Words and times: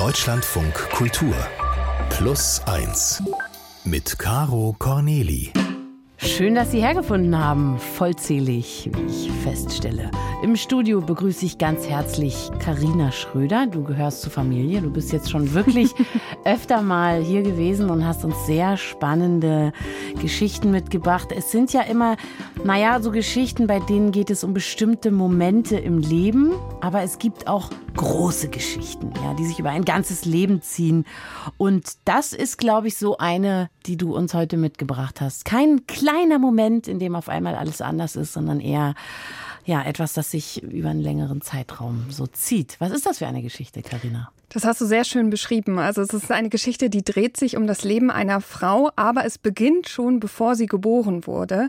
Deutschlandfunk 0.00 0.72
Kultur 0.92 1.34
Plus 2.08 2.62
1 2.64 3.22
mit 3.84 4.18
Caro 4.18 4.74
Corneli. 4.78 5.52
Schön, 6.16 6.54
dass 6.54 6.70
Sie 6.70 6.80
hergefunden 6.80 7.38
haben. 7.38 7.78
Vollzählig, 7.78 8.88
wie 8.94 9.02
ich 9.10 9.30
feststelle. 9.42 10.10
Im 10.42 10.56
Studio 10.56 11.02
begrüße 11.02 11.44
ich 11.44 11.58
ganz 11.58 11.86
herzlich 11.86 12.50
Karina 12.60 13.12
Schröder. 13.12 13.66
Du 13.66 13.84
gehörst 13.84 14.22
zur 14.22 14.32
Familie. 14.32 14.80
Du 14.80 14.90
bist 14.90 15.12
jetzt 15.12 15.30
schon 15.30 15.52
wirklich 15.52 15.94
öfter 16.46 16.80
mal 16.80 17.22
hier 17.22 17.42
gewesen 17.42 17.90
und 17.90 18.06
hast 18.06 18.24
uns 18.24 18.46
sehr 18.46 18.78
spannende 18.78 19.72
Geschichten 20.22 20.70
mitgebracht. 20.70 21.28
Es 21.30 21.50
sind 21.50 21.74
ja 21.74 21.82
immer, 21.82 22.16
naja, 22.64 23.02
so 23.02 23.10
Geschichten, 23.10 23.66
bei 23.66 23.80
denen 23.80 24.12
geht 24.12 24.30
es 24.30 24.44
um 24.44 24.54
bestimmte 24.54 25.10
Momente 25.10 25.76
im 25.76 25.98
Leben. 25.98 26.54
Aber 26.80 27.02
es 27.02 27.18
gibt 27.18 27.48
auch 27.48 27.68
große 27.96 28.48
Geschichten, 28.48 29.12
ja, 29.22 29.34
die 29.34 29.44
sich 29.44 29.58
über 29.58 29.70
ein 29.70 29.84
ganzes 29.84 30.24
Leben 30.24 30.62
ziehen. 30.62 31.04
Und 31.56 31.96
das 32.04 32.32
ist, 32.32 32.58
glaube 32.58 32.88
ich, 32.88 32.96
so 32.96 33.18
eine, 33.18 33.70
die 33.86 33.96
du 33.96 34.14
uns 34.14 34.34
heute 34.34 34.56
mitgebracht 34.56 35.20
hast. 35.20 35.44
Kein 35.44 35.86
kleiner 35.86 36.38
Moment, 36.38 36.88
in 36.88 36.98
dem 36.98 37.14
auf 37.14 37.28
einmal 37.28 37.54
alles 37.54 37.80
anders 37.80 38.16
ist, 38.16 38.32
sondern 38.32 38.60
eher 38.60 38.94
ja, 39.64 39.82
etwas, 39.82 40.14
das 40.14 40.30
sich 40.30 40.62
über 40.62 40.90
einen 40.90 41.00
längeren 41.00 41.42
Zeitraum 41.42 42.06
so 42.10 42.26
zieht. 42.26 42.76
Was 42.80 42.90
ist 42.90 43.06
das 43.06 43.18
für 43.18 43.26
eine 43.26 43.42
Geschichte, 43.42 43.82
Karina? 43.82 44.32
Das 44.48 44.64
hast 44.64 44.80
du 44.80 44.86
sehr 44.86 45.04
schön 45.04 45.30
beschrieben. 45.30 45.78
Also 45.78 46.02
es 46.02 46.12
ist 46.12 46.32
eine 46.32 46.48
Geschichte, 46.48 46.90
die 46.90 47.04
dreht 47.04 47.36
sich 47.36 47.56
um 47.56 47.68
das 47.68 47.84
Leben 47.84 48.10
einer 48.10 48.40
Frau, 48.40 48.90
aber 48.96 49.24
es 49.24 49.38
beginnt 49.38 49.88
schon, 49.88 50.18
bevor 50.18 50.56
sie 50.56 50.66
geboren 50.66 51.26
wurde. 51.26 51.68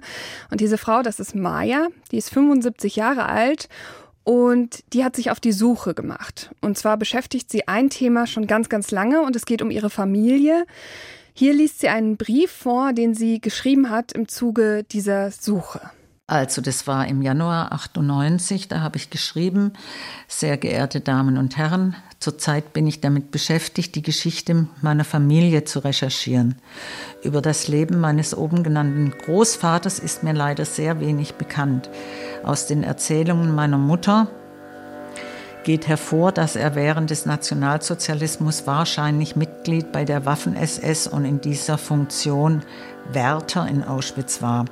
Und 0.50 0.62
diese 0.62 0.80
Frau, 0.80 1.04
das 1.04 1.20
ist 1.20 1.36
Maya, 1.36 1.90
die 2.12 2.18
ist 2.18 2.32
75 2.32 2.96
Jahre 2.96 3.28
alt 3.28 3.70
und 4.24 4.84
die 4.94 5.04
hat 5.04 5.16
sich 5.16 5.32
auf 5.32 5.40
die 5.40 5.52
Suche 5.52 5.94
gemacht. 5.94 6.52
Und 6.62 6.78
zwar 6.78 6.98
beschäftigt 6.98 7.50
sie 7.50 7.68
ein 7.68 7.90
Thema 7.90 8.28
schon 8.28 8.48
ganz, 8.48 8.70
ganz 8.70 8.92
lange 8.92 9.22
und 9.22 9.36
es 9.36 9.46
geht 9.46 9.62
um 9.62 9.72
ihre 9.72 9.90
Familie. 9.90 10.66
Hier 11.34 11.54
liest 11.54 11.80
sie 11.80 11.90
einen 11.90 12.18
Brief 12.18 12.52
vor, 12.52 12.94
den 12.94 13.16
sie 13.16 13.40
geschrieben 13.40 13.90
hat 13.90 14.12
im 14.12 14.28
Zuge 14.28 14.84
dieser 14.84 15.32
Suche. 15.32 15.82
Also 16.28 16.62
das 16.62 16.88
war 16.88 17.08
im 17.08 17.22
Januar 17.22 17.74
98, 17.74 18.70
da 18.70 18.80
habe 18.80 18.96
ich 18.96 19.10
geschrieben, 19.10 19.74
sehr 20.30 20.58
geehrte 20.58 21.02
Damen 21.02 21.38
und 21.38 21.58
Herren, 21.58 21.96
zurzeit 22.22 22.72
bin 22.72 22.88
ich 22.88 23.02
damit 23.02 23.32
beschäftigt, 23.32 23.96
die 23.96 24.02
Geschichte 24.02 24.68
meiner 24.82 25.04
Familie 25.04 25.66
zu 25.66 25.80
recherchieren. 25.80 26.56
Über 27.24 27.42
das 27.42 27.68
Leben 27.68 28.00
meines 28.00 28.38
oben 28.38 28.64
genannten 28.64 29.12
Großvaters 29.26 30.00
ist 30.00 30.24
mir 30.24 30.34
leider 30.34 30.64
sehr 30.64 31.02
wenig 31.02 31.34
bekannt. 31.34 31.90
Aus 32.44 32.68
den 32.68 32.84
Erzählungen 32.84 33.54
meiner 33.54 33.78
Mutter 33.78 34.30
geht 35.64 35.88
hervor, 35.88 36.32
dass 36.32 36.56
er 36.56 36.76
während 36.76 37.10
des 37.10 37.26
Nationalsozialismus 37.26 38.66
wahrscheinlich 38.66 39.36
Mitglied 39.36 39.92
bei 39.92 40.06
der 40.06 40.26
Waffen-SS 40.26 41.08
und 41.08 41.26
in 41.26 41.42
dieser 41.42 41.78
Funktion 41.78 42.64
Wärter 43.12 43.68
in 43.68 43.84
Auschwitz 43.84 44.42
war. 44.42 44.66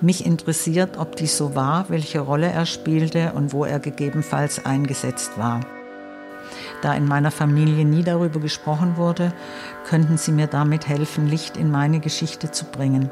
Mich 0.00 0.24
interessiert, 0.24 0.98
ob 0.98 1.16
dies 1.16 1.36
so 1.36 1.54
war, 1.54 1.86
welche 1.88 2.20
Rolle 2.20 2.50
er 2.50 2.66
spielte 2.66 3.32
und 3.34 3.52
wo 3.52 3.64
er 3.64 3.78
gegebenenfalls 3.78 4.64
eingesetzt 4.64 5.32
war. 5.36 5.60
Da 6.84 6.92
in 6.92 7.08
meiner 7.08 7.30
Familie 7.30 7.86
nie 7.86 8.02
darüber 8.02 8.40
gesprochen 8.40 8.98
wurde, 8.98 9.32
könnten 9.86 10.18
Sie 10.18 10.32
mir 10.32 10.48
damit 10.48 10.86
helfen, 10.86 11.26
Licht 11.26 11.56
in 11.56 11.70
meine 11.70 11.98
Geschichte 11.98 12.50
zu 12.50 12.66
bringen. 12.66 13.08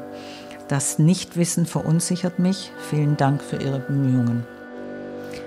Das 0.67 0.99
Nichtwissen 0.99 1.65
verunsichert 1.65 2.37
mich. 2.37 2.71
Vielen 2.91 3.17
Dank 3.17 3.41
für 3.41 3.57
Ihre 3.57 3.79
Bemühungen. 3.79 4.45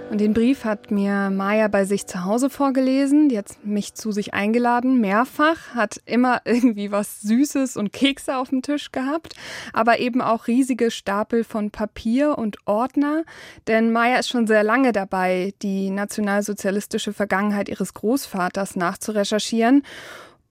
Und 0.09 0.21
den 0.21 0.35
Brief 0.35 0.65
hat 0.65 0.93
mir 0.93 1.31
Maya 1.31 1.67
bei 1.67 1.85
sich 1.85 2.07
zu 2.07 2.25
Hause 2.25 2.49
vorgelesen. 2.49 3.29
Die 3.29 3.37
hat 3.37 3.47
mich 3.65 3.95
zu 3.95 4.13
sich 4.13 4.35
eingeladen, 4.35 5.01
mehrfach, 5.01 5.75
hat 5.75 6.01
immer 6.07 6.43
irgendwie 6.45 6.93
was 6.93 7.21
Süßes 7.23 7.77
und 7.77 7.93
Kekse 7.93 8.37
auf 8.37 8.51
dem 8.51 8.63
Tisch 8.63 8.93
gehabt, 8.93 9.35
aber 9.73 9.99
eben 9.99 10.23
auch 10.23 10.47
riesige 10.47 10.93
Stapel 10.93 11.43
von 11.43 11.73
Papier 11.73 12.39
und 12.39 12.57
Ordner. 12.67 13.25
Denn 13.67 13.93
Maya 13.93 14.19
ist 14.19 14.29
schon 14.29 14.47
sehr 14.47 14.63
lange 14.63 14.93
dabei, 14.93 15.53
die 15.63 15.91
nationalsozialistische 15.91 17.13
Vergangenheit 17.13 17.69
ihres 17.69 17.93
Großvaters 17.93 18.77
nachzurecherchieren 18.77 19.83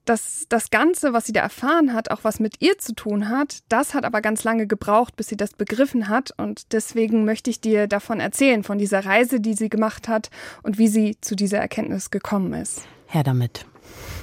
das, 0.06 0.46
das 0.48 0.70
Ganze, 0.70 1.12
was 1.12 1.26
sie 1.26 1.32
da 1.32 1.40
erfahren 1.40 1.92
hat, 1.92 2.10
auch 2.10 2.24
was 2.24 2.40
mit 2.40 2.60
ihr 2.60 2.78
zu 2.78 2.94
tun 2.94 3.28
hat, 3.28 3.58
das 3.68 3.94
hat 3.94 4.04
aber 4.04 4.20
ganz 4.20 4.44
lange 4.44 4.66
gebraucht, 4.66 5.16
bis 5.16 5.28
sie 5.28 5.36
das 5.36 5.52
begriffen 5.52 6.08
hat. 6.08 6.32
Und 6.36 6.72
deswegen 6.72 7.24
möchte 7.24 7.50
ich 7.50 7.60
dir 7.60 7.86
davon 7.86 8.20
erzählen, 8.20 8.62
von 8.62 8.78
dieser 8.78 9.04
Reise, 9.04 9.40
die 9.40 9.54
sie 9.54 9.68
gemacht 9.68 10.08
hat 10.08 10.30
und 10.62 10.78
wie 10.78 10.88
sie 10.88 11.16
zu 11.20 11.36
dieser 11.36 11.58
Erkenntnis 11.58 12.10
gekommen 12.10 12.52
ist. 12.54 12.82
Her 13.06 13.22
damit. 13.22 13.66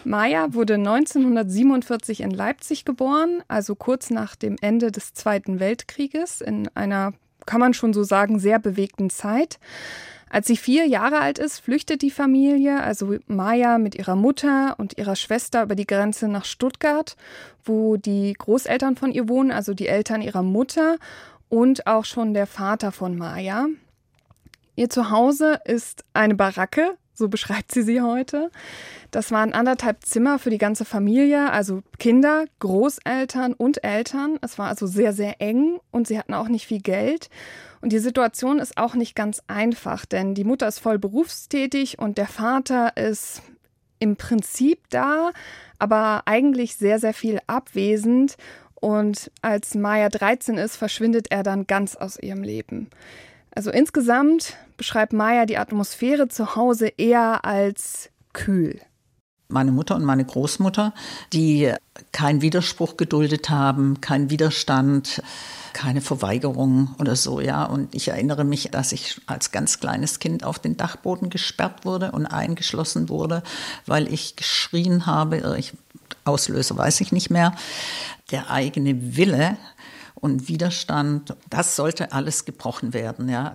Maya 0.05 0.55
wurde 0.55 0.75
1947 0.75 2.21
in 2.21 2.31
Leipzig 2.31 2.84
geboren, 2.84 3.43
also 3.49 3.75
kurz 3.75 4.11
nach 4.11 4.37
dem 4.37 4.56
Ende 4.61 4.93
des 4.93 5.15
Zweiten 5.15 5.59
Weltkrieges, 5.61 6.41
in 6.41 6.69
einer, 6.75 7.12
kann 7.47 7.61
man 7.61 7.75
schon 7.75 7.93
so 7.93 8.03
sagen, 8.03 8.38
sehr 8.38 8.59
bewegten 8.59 9.11
Zeit. 9.11 9.59
Als 10.28 10.48
sie 10.48 10.56
vier 10.56 10.87
Jahre 10.87 11.20
alt 11.20 11.38
ist, 11.38 11.60
flüchtet 11.60 12.03
die 12.03 12.10
Familie, 12.10 12.82
also 12.82 13.16
Maya 13.26 13.78
mit 13.78 13.94
ihrer 13.94 14.16
Mutter 14.16 14.75
und 14.78 14.98
ihrer 14.98 15.14
Schwester 15.14 15.62
über 15.62 15.76
die 15.76 15.87
Grenze 15.87 16.26
nach 16.28 16.44
Stuttgart, 16.44 17.16
wo 17.64 17.97
die 17.97 18.32
Großeltern 18.32 18.97
von 18.97 19.12
ihr 19.12 19.28
wohnen, 19.28 19.53
also 19.53 19.72
die 19.72 19.87
Eltern 19.87 20.22
ihrer 20.22 20.42
Mutter 20.42 20.97
und 21.48 21.87
auch 21.87 22.04
schon 22.04 22.34
der 22.34 22.47
Vater 22.47 22.91
von 22.91 23.16
Maya. 23.16 23.66
Ihr 24.75 24.91
Zuhause 24.91 25.60
ist 25.64 26.04
eine 26.12 26.34
Baracke, 26.34 26.97
so 27.16 27.28
beschreibt 27.28 27.72
sie 27.72 27.82
sie 27.82 28.00
heute. 28.00 28.50
Das 29.10 29.31
waren 29.31 29.53
anderthalb 29.53 30.04
Zimmer 30.04 30.38
für 30.38 30.50
die 30.50 30.59
ganze 30.59 30.84
Familie, 30.84 31.50
also 31.50 31.82
Kinder, 31.99 32.44
Großeltern 32.59 33.54
und 33.54 33.82
Eltern. 33.82 34.38
Es 34.43 34.59
war 34.59 34.69
also 34.69 34.87
sehr, 34.87 35.12
sehr 35.12 35.41
eng 35.41 35.81
und 35.91 36.06
sie 36.06 36.19
hatten 36.19 36.34
auch 36.34 36.49
nicht 36.49 36.66
viel 36.66 36.81
Geld. 36.81 37.31
Und 37.81 37.93
die 37.93 37.99
Situation 37.99 38.59
ist 38.59 38.78
auch 38.78 38.94
nicht 38.94 39.15
ganz 39.15 39.43
einfach, 39.47 40.06
denn 40.06 40.34
die 40.34 40.44
Mutter 40.44 40.69
ist 40.69 40.78
voll 40.78 40.99
berufstätig 40.99 41.99
und 41.99 42.19
der 42.19 42.26
Vater 42.26 42.97
ist 42.97 43.43
im 43.99 44.16
Prinzip 44.16 44.81
da, 44.91 45.31
aber 45.78 46.22
eigentlich 46.26 46.76
sehr, 46.76 46.99
sehr 46.99 47.15
viel 47.15 47.41
abwesend. 47.47 48.37
Und 48.75 49.31
als 49.41 49.75
Maya 49.75 50.09
13 50.09 50.59
ist, 50.59 50.76
verschwindet 50.76 51.31
er 51.31 51.43
dann 51.43 51.66
ganz 51.66 51.97
aus 51.97 52.19
ihrem 52.19 52.43
Leben. 52.43 52.91
Also 53.56 53.71
insgesamt 53.71 54.55
beschreibt 54.77 55.12
Maya 55.12 55.47
die 55.47 55.59
Atmosphäre 55.59 56.28
zu 56.28 56.55
Hause 56.55 56.93
eher 56.97 57.44
als 57.44 58.11
kühl 58.33 58.81
meine 59.49 59.72
Mutter 59.72 59.94
und 59.94 60.05
meine 60.05 60.25
Großmutter, 60.25 60.93
die 61.33 61.72
keinen 62.12 62.43
Widerspruch 62.43 62.97
geduldet 62.97 63.49
haben, 63.49 64.00
keinen 64.00 64.31
Widerstand, 64.31 65.22
keine 65.72 66.00
Verweigerung 66.00 66.94
oder 66.99 67.17
so, 67.17 67.41
ja. 67.41 67.65
Und 67.65 67.94
ich 67.94 68.09
erinnere 68.09 68.44
mich, 68.44 68.71
dass 68.71 68.93
ich 68.93 69.21
als 69.27 69.53
ganz 69.53 69.78
kleines 69.78 70.19
Kind 70.19 70.44
auf 70.44 70.59
den 70.59 70.77
Dachboden 70.77 71.31
gesperrt 71.31 71.84
wurde 71.84 72.12
und 72.12 72.27
eingeschlossen 72.27 73.09
wurde, 73.09 73.43
weil 73.87 74.12
ich 74.12 74.37
geschrien 74.37 75.06
habe. 75.06 75.56
Ich, 75.59 75.75
Auslöser 76.25 76.77
weiß 76.77 77.00
ich 77.00 77.12
nicht 77.12 77.31
mehr. 77.31 77.55
Der 78.31 78.50
eigene 78.50 79.17
Wille 79.17 79.56
und 80.16 80.49
Widerstand, 80.49 81.37
das 81.49 81.77
sollte 81.77 82.12
alles 82.12 82.44
gebrochen 82.44 82.93
werden, 82.94 83.28
ja. 83.28 83.54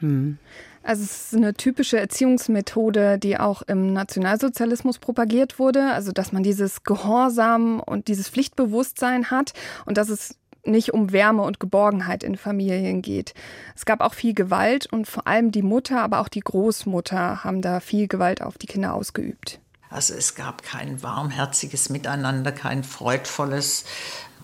Hm. 0.00 0.38
Also 0.82 1.02
es 1.02 1.32
ist 1.32 1.36
eine 1.36 1.54
typische 1.54 1.98
Erziehungsmethode, 1.98 3.18
die 3.18 3.38
auch 3.38 3.62
im 3.62 3.92
Nationalsozialismus 3.92 4.98
propagiert 4.98 5.58
wurde, 5.58 5.92
also 5.92 6.12
dass 6.12 6.32
man 6.32 6.42
dieses 6.42 6.82
Gehorsam 6.82 7.80
und 7.80 8.08
dieses 8.08 8.28
Pflichtbewusstsein 8.28 9.30
hat 9.30 9.52
und 9.84 9.98
dass 9.98 10.08
es 10.08 10.36
nicht 10.64 10.92
um 10.94 11.12
Wärme 11.12 11.42
und 11.42 11.60
Geborgenheit 11.60 12.22
in 12.22 12.36
Familien 12.36 13.02
geht. 13.02 13.34
Es 13.74 13.86
gab 13.86 14.00
auch 14.00 14.14
viel 14.14 14.34
Gewalt 14.34 14.86
und 14.86 15.06
vor 15.06 15.26
allem 15.26 15.50
die 15.50 15.62
Mutter, 15.62 16.00
aber 16.00 16.20
auch 16.20 16.28
die 16.28 16.40
Großmutter 16.40 17.44
haben 17.44 17.62
da 17.62 17.80
viel 17.80 18.08
Gewalt 18.08 18.42
auf 18.42 18.58
die 18.58 18.66
Kinder 18.66 18.94
ausgeübt. 18.94 19.60
Also 19.90 20.14
es 20.14 20.34
gab 20.34 20.62
kein 20.62 21.02
warmherziges 21.02 21.88
Miteinander, 21.88 22.52
kein 22.52 22.84
freudvolles 22.84 23.84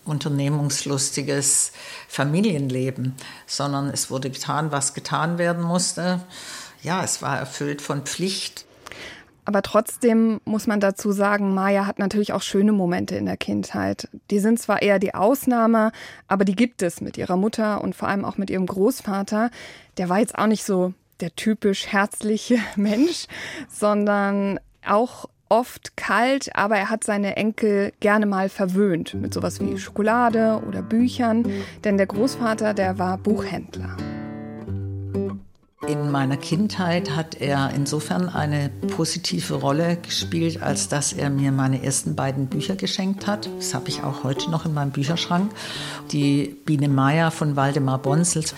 unternehmungslustiges 0.05 1.73
Familienleben, 2.09 3.15
sondern 3.47 3.89
es 3.89 4.11
wurde 4.11 4.31
getan, 4.31 4.73
was 4.73 4.95
getan 4.95 5.39
werden 5.39 5.63
musste. 5.63 6.21
Ja, 6.83 7.03
es 7.03 7.23
war 7.23 7.39
erfüllt 7.39 7.81
von 7.81 8.03
Pflicht. 8.03 8.67
Aber 9.47 9.61
trotzdem 9.63 10.41
muss 10.45 10.67
man 10.67 10.81
dazu 10.81 11.13
sagen, 11.13 11.53
Maya 11.53 11.87
hat 11.87 11.99
natürlich 11.99 12.33
auch 12.33 12.43
schöne 12.43 12.73
Momente 12.73 13.17
in 13.17 13.27
der 13.27 13.37
Kindheit. 13.37 14.09
Die 14.31 14.39
sind 14.39 14.59
zwar 14.59 14.81
eher 14.81 14.99
die 14.99 15.15
Ausnahme, 15.15 15.93
aber 16.29 16.45
die 16.45 16.57
gibt 16.57 16.81
es 16.83 17.03
mit 17.03 17.19
ihrer 17.19 17.37
Mutter 17.37 17.83
und 17.83 17.95
vor 17.95 18.09
allem 18.09 18.25
auch 18.25 18.39
mit 18.39 18.49
ihrem 18.49 18.67
Großvater. 18.67 19.51
Der 19.99 20.09
war 20.09 20.19
jetzt 20.19 20.39
auch 20.39 20.47
nicht 20.47 20.65
so 20.65 20.95
der 21.21 21.35
typisch 21.37 21.87
herzliche 21.87 22.59
Mensch, 22.77 23.27
sondern 23.69 24.61
auch 24.87 25.27
oft 25.55 25.97
kalt, 25.97 26.51
aber 26.57 26.77
er 26.77 26.91
hat 26.91 27.05
seine 27.05 27.37
Enkel 27.37 27.93
gerne 28.01 28.27
mal 28.27 28.49
verwöhnt 28.49 29.15
mit 29.15 29.33
sowas 29.33 29.61
wie 29.61 29.79
Schokolade 29.79 30.61
oder 30.67 30.83
Büchern, 30.83 31.47
denn 31.85 31.97
der 31.97 32.07
Großvater, 32.07 32.75
der 32.75 32.99
war 32.99 33.19
Buchhändler. 33.19 33.97
In 35.87 36.11
meiner 36.11 36.39
Kindheit 36.39 37.15
hat 37.15 37.43
er 37.43 37.71
insofern 37.75 38.31
eine 38.31 38.71
positive 38.97 39.55
Rolle 39.55 39.99
gespielt, 39.99 40.63
als 40.63 40.89
dass 40.89 41.13
er 41.13 41.29
mir 41.29 41.53
meine 41.53 41.85
ersten 41.85 42.17
beiden 42.17 42.47
Bücher 42.47 42.75
geschenkt 42.75 43.27
hat. 43.27 43.51
Das 43.59 43.75
habe 43.75 43.91
ich 43.91 44.03
auch 44.03 44.25
heute 44.25 44.51
noch 44.51 44.65
in 44.65 44.73
meinem 44.73 44.93
Bücherschrank. 44.93 45.53
Die 46.11 46.57
Biene 46.65 46.89
Meier 46.89 47.31
von 47.31 47.57
Waldemar 47.57 47.99
Bonsels. 47.99 48.55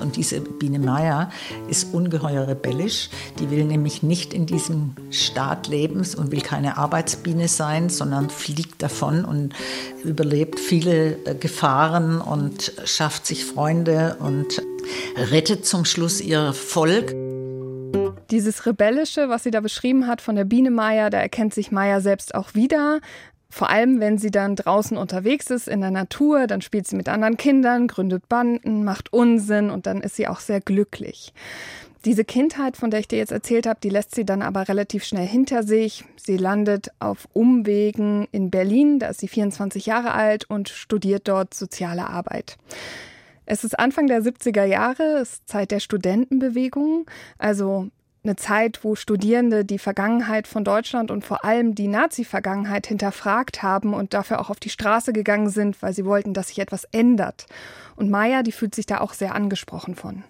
Und 0.00 0.16
diese 0.16 0.40
Biene 0.40 0.78
Meier 0.78 1.30
ist 1.68 1.94
ungeheuer 1.94 2.46
rebellisch. 2.46 3.08
Die 3.38 3.50
will 3.50 3.64
nämlich 3.64 4.02
nicht 4.02 4.34
in 4.34 4.44
diesem 4.44 4.96
Staat 5.10 5.68
leben 5.68 6.06
und 6.18 6.30
will 6.30 6.42
keine 6.42 6.76
Arbeitsbiene 6.76 7.48
sein, 7.48 7.88
sondern 7.88 8.28
fliegt 8.28 8.82
davon 8.82 9.24
und 9.24 9.54
überlebt 10.04 10.60
viele 10.60 11.16
äh, 11.24 11.34
Gefahren 11.34 12.20
und 12.20 12.72
schafft 12.84 13.26
sich 13.26 13.46
Freunde 13.46 14.16
und 14.20 14.60
rettet 15.16 15.66
zum 15.66 15.84
Schluss 15.84 16.20
ihr 16.20 16.52
Volk. 16.52 17.14
Dieses 18.30 18.66
Rebellische, 18.66 19.28
was 19.28 19.44
sie 19.44 19.50
da 19.50 19.60
beschrieben 19.60 20.06
hat 20.06 20.20
von 20.20 20.36
der 20.36 20.44
Biene 20.44 20.70
Meier, 20.70 21.10
da 21.10 21.18
erkennt 21.18 21.54
sich 21.54 21.70
Meier 21.70 22.00
selbst 22.00 22.34
auch 22.34 22.54
wieder. 22.54 23.00
Vor 23.48 23.70
allem, 23.70 24.00
wenn 24.00 24.18
sie 24.18 24.30
dann 24.30 24.56
draußen 24.56 24.96
unterwegs 24.96 25.50
ist 25.50 25.68
in 25.68 25.80
der 25.80 25.92
Natur, 25.92 26.46
dann 26.46 26.60
spielt 26.60 26.86
sie 26.86 26.96
mit 26.96 27.08
anderen 27.08 27.36
Kindern, 27.36 27.86
gründet 27.86 28.28
Banden, 28.28 28.84
macht 28.84 29.12
Unsinn 29.12 29.70
und 29.70 29.86
dann 29.86 30.00
ist 30.00 30.16
sie 30.16 30.26
auch 30.26 30.40
sehr 30.40 30.60
glücklich. 30.60 31.32
Diese 32.04 32.24
Kindheit, 32.24 32.76
von 32.76 32.90
der 32.90 33.00
ich 33.00 33.08
dir 33.08 33.18
jetzt 33.18 33.32
erzählt 33.32 33.66
habe, 33.66 33.80
die 33.82 33.88
lässt 33.88 34.14
sie 34.14 34.24
dann 34.24 34.42
aber 34.42 34.68
relativ 34.68 35.04
schnell 35.04 35.26
hinter 35.26 35.62
sich. 35.62 36.04
Sie 36.16 36.36
landet 36.36 36.90
auf 37.00 37.28
Umwegen 37.32 38.28
in 38.30 38.50
Berlin, 38.50 38.98
da 38.98 39.08
ist 39.08 39.20
sie 39.20 39.28
24 39.28 39.86
Jahre 39.86 40.12
alt 40.12 40.44
und 40.48 40.68
studiert 40.68 41.26
dort 41.26 41.54
soziale 41.54 42.08
Arbeit. 42.08 42.58
Es 43.46 43.64
ist 43.64 43.78
Anfang 43.78 44.08
der 44.08 44.22
70er 44.22 44.64
Jahre, 44.64 45.18
es 45.20 45.34
ist 45.34 45.48
Zeit 45.48 45.70
der 45.70 45.80
Studentenbewegung, 45.80 47.06
also 47.38 47.88
eine 48.24 48.36
Zeit, 48.36 48.80
wo 48.82 48.96
Studierende 48.96 49.64
die 49.64 49.78
Vergangenheit 49.78 50.48
von 50.48 50.64
Deutschland 50.64 51.12
und 51.12 51.24
vor 51.24 51.44
allem 51.44 51.76
die 51.76 51.86
Nazi-Vergangenheit 51.86 52.88
hinterfragt 52.88 53.62
haben 53.62 53.94
und 53.94 54.14
dafür 54.14 54.40
auch 54.40 54.50
auf 54.50 54.58
die 54.58 54.68
Straße 54.68 55.12
gegangen 55.12 55.48
sind, 55.48 55.80
weil 55.80 55.92
sie 55.92 56.04
wollten, 56.04 56.34
dass 56.34 56.48
sich 56.48 56.58
etwas 56.58 56.84
ändert. 56.90 57.46
Und 57.94 58.10
Maya, 58.10 58.42
die 58.42 58.52
fühlt 58.52 58.74
sich 58.74 58.86
da 58.86 58.98
auch 59.00 59.12
sehr 59.12 59.34
angesprochen 59.34 59.94
von. 59.94 60.24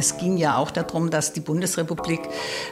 Es 0.00 0.16
ging 0.16 0.38
ja 0.38 0.56
auch 0.56 0.70
darum, 0.70 1.10
dass 1.10 1.34
die 1.34 1.40
Bundesrepublik 1.40 2.20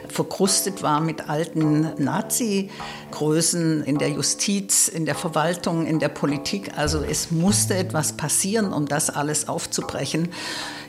verkrustet 0.07 0.81
war 0.81 0.99
mit 0.99 1.29
alten 1.29 1.93
Nazi-Größen 2.03 3.83
in 3.83 3.99
der 3.99 4.09
Justiz, 4.09 4.87
in 4.87 5.05
der 5.05 5.13
Verwaltung, 5.13 5.85
in 5.85 5.99
der 5.99 6.09
Politik. 6.09 6.71
Also 6.75 7.03
es 7.03 7.29
musste 7.29 7.75
etwas 7.75 8.13
passieren, 8.13 8.73
um 8.73 8.87
das 8.87 9.11
alles 9.11 9.47
aufzubrechen. 9.47 10.29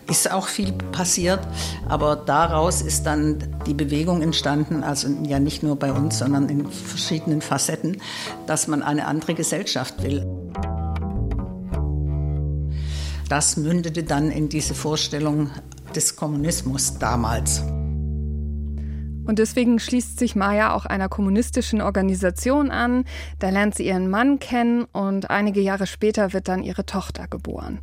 Ist 0.09 0.33
auch 0.33 0.49
viel 0.49 0.73
passiert, 0.73 1.41
aber 1.87 2.17
daraus 2.17 2.81
ist 2.81 3.05
dann 3.05 3.61
die 3.67 3.75
Bewegung 3.75 4.23
entstanden, 4.23 4.83
also 4.83 5.09
ja 5.25 5.39
nicht 5.39 5.63
nur 5.63 5.77
bei 5.77 5.93
uns, 5.93 6.21
sondern 6.21 6.49
in 6.49 6.67
verschiedenen 6.71 7.43
Facetten, 7.43 8.01
dass 8.47 8.67
man 8.67 8.83
eine 8.83 9.07
andere 9.07 9.35
Gesellschaft 9.35 10.03
will. 10.03 10.27
Das 13.29 13.57
mündete 13.57 14.03
dann 14.03 14.31
in 14.33 14.49
diese 14.49 14.75
Vorstellung 14.75 15.51
des 15.95 16.17
Kommunismus 16.17 16.99
damals. 16.99 17.63
Und 19.31 19.39
deswegen 19.39 19.79
schließt 19.79 20.19
sich 20.19 20.35
Maya 20.35 20.75
auch 20.75 20.87
einer 20.87 21.09
kommunistischen 21.09 21.81
Organisation 21.81 22.73
an. 22.73 23.05
Da 23.39 23.51
lernt 23.51 23.77
sie 23.77 23.87
ihren 23.87 24.11
Mann 24.11 24.41
kennen 24.41 24.87
und 24.93 25.31
einige 25.31 25.61
Jahre 25.61 25.87
später 25.87 26.33
wird 26.33 26.49
dann 26.49 26.65
ihre 26.65 26.85
Tochter 26.85 27.29
geboren. 27.29 27.79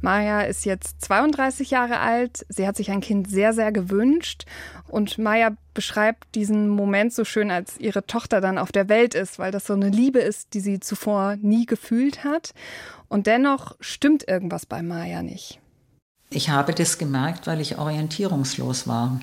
Maya 0.00 0.40
ist 0.40 0.64
jetzt 0.64 1.00
32 1.02 1.70
Jahre 1.70 2.00
alt. 2.00 2.44
Sie 2.48 2.66
hat 2.66 2.76
sich 2.76 2.90
ein 2.90 3.00
Kind 3.00 3.30
sehr, 3.30 3.52
sehr 3.52 3.70
gewünscht. 3.70 4.44
Und 4.88 5.18
Maya 5.18 5.56
beschreibt 5.72 6.34
diesen 6.34 6.68
Moment 6.68 7.12
so 7.12 7.24
schön, 7.24 7.52
als 7.52 7.78
ihre 7.78 8.04
Tochter 8.04 8.40
dann 8.40 8.58
auf 8.58 8.72
der 8.72 8.88
Welt 8.88 9.14
ist, 9.14 9.38
weil 9.38 9.52
das 9.52 9.66
so 9.66 9.74
eine 9.74 9.90
Liebe 9.90 10.18
ist, 10.18 10.52
die 10.54 10.60
sie 10.60 10.80
zuvor 10.80 11.36
nie 11.36 11.66
gefühlt 11.66 12.24
hat. 12.24 12.54
Und 13.06 13.28
dennoch 13.28 13.76
stimmt 13.78 14.26
irgendwas 14.26 14.66
bei 14.66 14.82
Maya 14.82 15.22
nicht. 15.22 15.60
Ich 16.30 16.50
habe 16.50 16.74
das 16.74 16.98
gemerkt, 16.98 17.46
weil 17.46 17.60
ich 17.60 17.78
orientierungslos 17.78 18.86
war. 18.86 19.20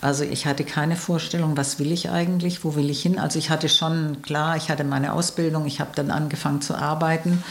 Also 0.00 0.24
ich 0.24 0.46
hatte 0.46 0.64
keine 0.64 0.96
Vorstellung, 0.96 1.56
was 1.56 1.78
will 1.78 1.92
ich 1.92 2.10
eigentlich, 2.10 2.64
wo 2.64 2.74
will 2.74 2.90
ich 2.90 3.02
hin. 3.02 3.20
Also 3.20 3.38
ich 3.38 3.50
hatte 3.50 3.68
schon, 3.68 4.20
klar, 4.20 4.56
ich 4.56 4.68
hatte 4.68 4.82
meine 4.82 5.12
Ausbildung, 5.12 5.64
ich 5.64 5.78
habe 5.78 5.92
dann 5.94 6.10
angefangen 6.10 6.60
zu 6.60 6.74
arbeiten. 6.74 7.44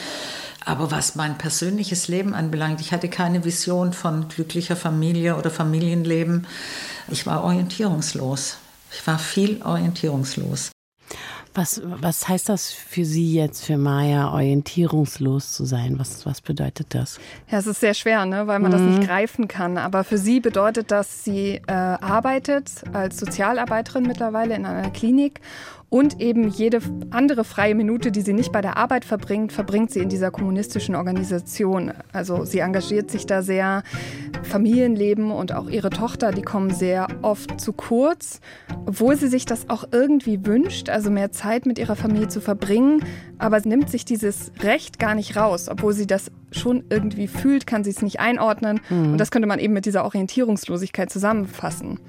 Aber 0.65 0.92
was 0.92 1.15
mein 1.15 1.38
persönliches 1.38 2.09
Leben 2.09 2.33
anbelangt, 2.33 2.81
ich 2.81 2.92
hatte 2.92 3.07
keine 3.07 3.45
Vision 3.45 3.94
von 3.94 4.27
glücklicher 4.27 4.75
Familie 4.75 5.38
oder 5.38 5.50
Familienleben. 5.50 6.45
Ich 7.09 7.25
war 7.25 7.45
orientierungslos. 7.45 8.57
Ich 8.92 9.07
war 9.07 9.18
viel 9.18 9.62
orientierungslos. 9.63 10.71
Was, 11.53 11.81
was 11.83 12.30
heißt 12.30 12.48
das 12.48 12.71
für 12.71 13.03
Sie 13.03 13.33
jetzt, 13.33 13.65
für 13.65 13.77
Maya, 13.77 14.31
orientierungslos 14.31 15.51
zu 15.51 15.65
sein? 15.65 16.00
Was, 16.00 16.25
was 16.25 16.39
bedeutet 16.39 16.88
das? 16.95 17.19
Ja, 17.50 17.57
es 17.57 17.68
ist 17.68 17.81
sehr 17.81 17.94
schwer, 17.94 18.25
ne? 18.25 18.48
weil 18.48 18.59
man 18.59 18.71
mhm. 18.71 18.75
das 18.75 18.81
nicht 18.81 19.00
mhm. 19.00 19.06
greifen 19.06 19.48
kann. 19.50 19.77
Aber 19.77 20.06
für 20.06 20.18
sie 20.18 20.39
bedeutet 20.39 20.92
das, 20.92 21.25
sie 21.25 21.62
äh, 21.68 21.71
arbeitet 21.71 22.71
als 22.94 23.19
Sozialarbeiterin 23.19 24.03
mittlerweile 24.03 24.56
in 24.56 24.65
einer 24.65 24.89
Klinik 24.92 25.42
und 25.91 26.21
eben 26.21 26.47
jede 26.47 26.79
andere 27.09 27.43
freie 27.43 27.75
Minute, 27.75 28.13
die 28.13 28.21
sie 28.21 28.31
nicht 28.31 28.53
bei 28.53 28.61
der 28.61 28.77
Arbeit 28.77 29.03
verbringt, 29.03 29.51
verbringt 29.51 29.91
sie 29.91 29.99
in 29.99 30.07
dieser 30.07 30.31
kommunistischen 30.31 30.95
Organisation. 30.95 31.91
Also 32.13 32.45
sie 32.45 32.59
engagiert 32.59 33.11
sich 33.11 33.25
da 33.25 33.41
sehr. 33.41 33.83
Familienleben 34.43 35.31
und 35.31 35.53
auch 35.53 35.69
ihre 35.69 35.89
Tochter, 35.91 36.31
die 36.31 36.41
kommen 36.41 36.71
sehr 36.71 37.07
oft 37.21 37.61
zu 37.61 37.73
kurz, 37.73 38.39
obwohl 38.85 39.15
sie 39.15 39.27
sich 39.27 39.45
das 39.45 39.69
auch 39.69 39.85
irgendwie 39.91 40.45
wünscht, 40.45 40.89
also 40.89 41.11
mehr 41.11 41.31
Zeit 41.31 41.65
mit 41.65 41.77
ihrer 41.77 41.95
Familie 41.95 42.27
zu 42.27 42.41
verbringen. 42.41 43.03
Aber 43.38 43.59
sie 43.61 43.69
nimmt 43.69 43.89
sich 43.89 44.03
dieses 44.03 44.51
Recht 44.61 44.99
gar 44.99 45.15
nicht 45.15 45.38
raus, 45.38 45.69
obwohl 45.69 45.93
sie 45.93 46.07
das 46.07 46.31
schon 46.51 46.83
irgendwie 46.89 47.27
fühlt, 47.27 47.65
kann 47.68 47.83
sie 47.83 47.89
es 47.92 48.01
nicht 48.01 48.19
einordnen. 48.19 48.80
Mhm. 48.89 49.13
Und 49.13 49.18
das 49.18 49.31
könnte 49.31 49.48
man 49.48 49.59
eben 49.59 49.74
mit 49.74 49.86
dieser 49.86 50.03
Orientierungslosigkeit 50.06 51.09
zusammenfassen. 51.09 52.00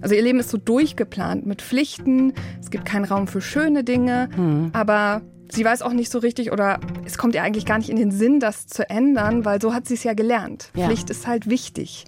Also 0.00 0.14
ihr 0.14 0.22
Leben 0.22 0.40
ist 0.40 0.50
so 0.50 0.58
durchgeplant 0.58 1.46
mit 1.46 1.62
Pflichten, 1.62 2.32
es 2.60 2.70
gibt 2.70 2.84
keinen 2.84 3.04
Raum 3.04 3.26
für 3.26 3.40
schöne 3.40 3.84
Dinge, 3.84 4.28
mhm. 4.36 4.70
aber 4.72 5.22
sie 5.50 5.64
weiß 5.64 5.82
auch 5.82 5.92
nicht 5.92 6.10
so 6.10 6.18
richtig 6.18 6.50
oder 6.50 6.80
es 7.04 7.18
kommt 7.18 7.34
ihr 7.34 7.42
eigentlich 7.42 7.66
gar 7.66 7.78
nicht 7.78 7.90
in 7.90 7.96
den 7.96 8.10
Sinn, 8.10 8.40
das 8.40 8.66
zu 8.66 8.88
ändern, 8.88 9.44
weil 9.44 9.60
so 9.60 9.74
hat 9.74 9.86
sie 9.86 9.94
es 9.94 10.04
ja 10.04 10.14
gelernt. 10.14 10.70
Ja. 10.74 10.86
Pflicht 10.86 11.10
ist 11.10 11.26
halt 11.26 11.48
wichtig. 11.48 12.06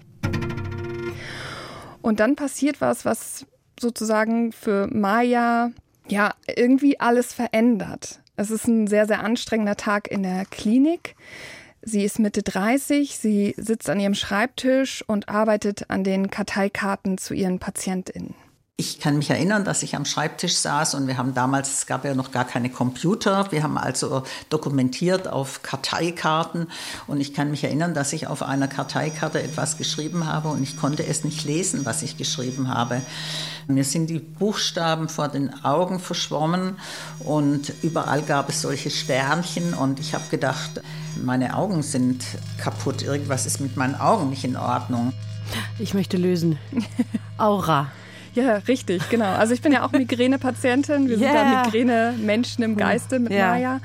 Und 2.03 2.21
dann 2.21 2.37
passiert 2.37 2.81
was, 2.81 3.05
was 3.05 3.47
sozusagen 3.81 4.53
für 4.53 4.89
Maya 4.89 5.71
ja 6.09 6.35
irgendwie 6.55 7.01
alles 7.01 7.33
verändert. 7.33 8.21
Es 8.37 8.51
ist 8.51 8.67
ein 8.67 8.87
sehr, 8.87 9.07
sehr 9.07 9.23
anstrengender 9.23 9.77
Tag 9.77 10.11
in 10.11 10.23
der 10.23 10.45
Klinik. 10.45 11.15
Sie 11.87 12.03
ist 12.03 12.19
Mitte 12.19 12.43
30, 12.43 13.17
sie 13.17 13.55
sitzt 13.59 13.91
an 13.91 14.01
ihrem 14.01 14.15
Schreibtisch 14.15 15.05
und 15.07 15.29
arbeitet 15.29 15.91
an 15.91 16.03
den 16.03 16.31
Karteikarten 16.31 17.19
zu 17.19 17.35
ihren 17.35 17.59
PatientInnen. 17.59 18.35
Ich 18.77 18.99
kann 18.99 19.19
mich 19.19 19.31
erinnern, 19.31 19.65
dass 19.65 19.85
ich 19.85 19.95
am 19.95 20.05
Schreibtisch 20.05 20.57
saß 20.57 20.97
und 20.97 21.07
wir 21.07 21.17
haben 21.17 21.33
damals, 21.33 21.71
es 21.71 21.87
gab 21.87 22.05
ja 22.05 22.13
noch 22.13 22.33
gar 22.33 22.45
keine 22.45 22.71
Computer, 22.71 23.53
wir 23.53 23.63
haben 23.63 23.79
also 23.79 24.25
dokumentiert 24.51 25.29
auf 25.29 25.63
Karteikarten 25.63 26.67
und 27.07 27.21
ich 27.21 27.33
kann 27.35 27.53
mich 27.53 27.63
erinnern, 27.63 27.95
dass 27.95 28.13
ich 28.13 28.27
auf 28.27 28.43
einer 28.43 28.67
Karteikarte 28.67 29.41
etwas 29.41 29.79
geschrieben 29.79 30.27
habe 30.27 30.49
und 30.49 30.61
ich 30.61 30.77
konnte 30.77 31.07
es 31.07 31.23
nicht 31.23 31.45
lesen, 31.45 31.87
was 31.87 32.03
ich 32.03 32.17
geschrieben 32.17 32.69
habe. 32.69 33.01
Mir 33.69 33.85
sind 33.85 34.11
die 34.11 34.19
Buchstaben 34.19 35.09
vor 35.09 35.29
den 35.29 35.55
Augen 35.63 36.01
verschwommen 36.01 36.77
und 37.21 37.73
überall 37.83 38.23
gab 38.23 38.49
es 38.49 38.61
solche 38.61 38.91
Sternchen 38.91 39.75
und 39.75 40.01
ich 40.01 40.15
habe 40.15 40.25
gedacht, 40.31 40.83
meine 41.23 41.55
Augen 41.57 41.85
sind 41.85 42.25
kaputt, 42.59 43.03
irgendwas 43.03 43.47
ist 43.47 43.61
mit 43.61 43.77
meinen 43.77 43.95
Augen 43.95 44.31
nicht 44.31 44.43
in 44.43 44.57
Ordnung. 44.57 45.13
Ich 45.79 45.95
möchte 45.95 46.17
lösen. 46.17 46.59
Aura. 47.39 47.93
Ja, 48.35 48.57
richtig, 48.69 49.09
genau. 49.11 49.33
Also 49.33 49.55
ich 49.55 49.63
bin 49.63 49.73
ja 49.73 49.87
auch 49.87 49.93
Migräne-Patientin. 49.93 51.09
Wir 51.09 51.19
yeah. 51.19 51.31
sind 51.31 51.35
da 51.35 51.63
Migräne-Menschen 51.65 52.65
im 52.65 52.77
Geiste 52.77 53.19
mit 53.19 53.33
ja. 53.33 53.51
Maya. 53.51 53.81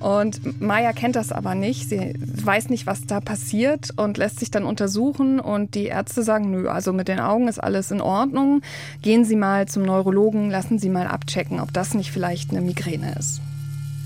Und 0.00 0.62
Maya 0.62 0.94
kennt 0.94 1.14
das 1.14 1.30
aber 1.30 1.54
nicht. 1.54 1.90
Sie 1.90 2.14
weiß 2.18 2.70
nicht, 2.70 2.86
was 2.86 3.06
da 3.06 3.20
passiert 3.20 3.90
und 3.96 4.16
lässt 4.16 4.40
sich 4.40 4.50
dann 4.50 4.64
untersuchen. 4.64 5.38
Und 5.38 5.74
die 5.74 5.84
Ärzte 5.84 6.22
sagen, 6.22 6.50
nö, 6.50 6.68
also 6.68 6.94
mit 6.94 7.08
den 7.08 7.20
Augen 7.20 7.48
ist 7.48 7.58
alles 7.58 7.90
in 7.90 8.00
Ordnung. 8.00 8.62
Gehen 9.02 9.26
Sie 9.26 9.36
mal 9.36 9.68
zum 9.68 9.82
Neurologen, 9.82 10.50
lassen 10.50 10.78
Sie 10.78 10.88
mal 10.88 11.06
abchecken, 11.06 11.60
ob 11.60 11.74
das 11.74 11.92
nicht 11.92 12.10
vielleicht 12.10 12.50
eine 12.50 12.62
Migräne 12.62 13.14
ist. 13.18 13.42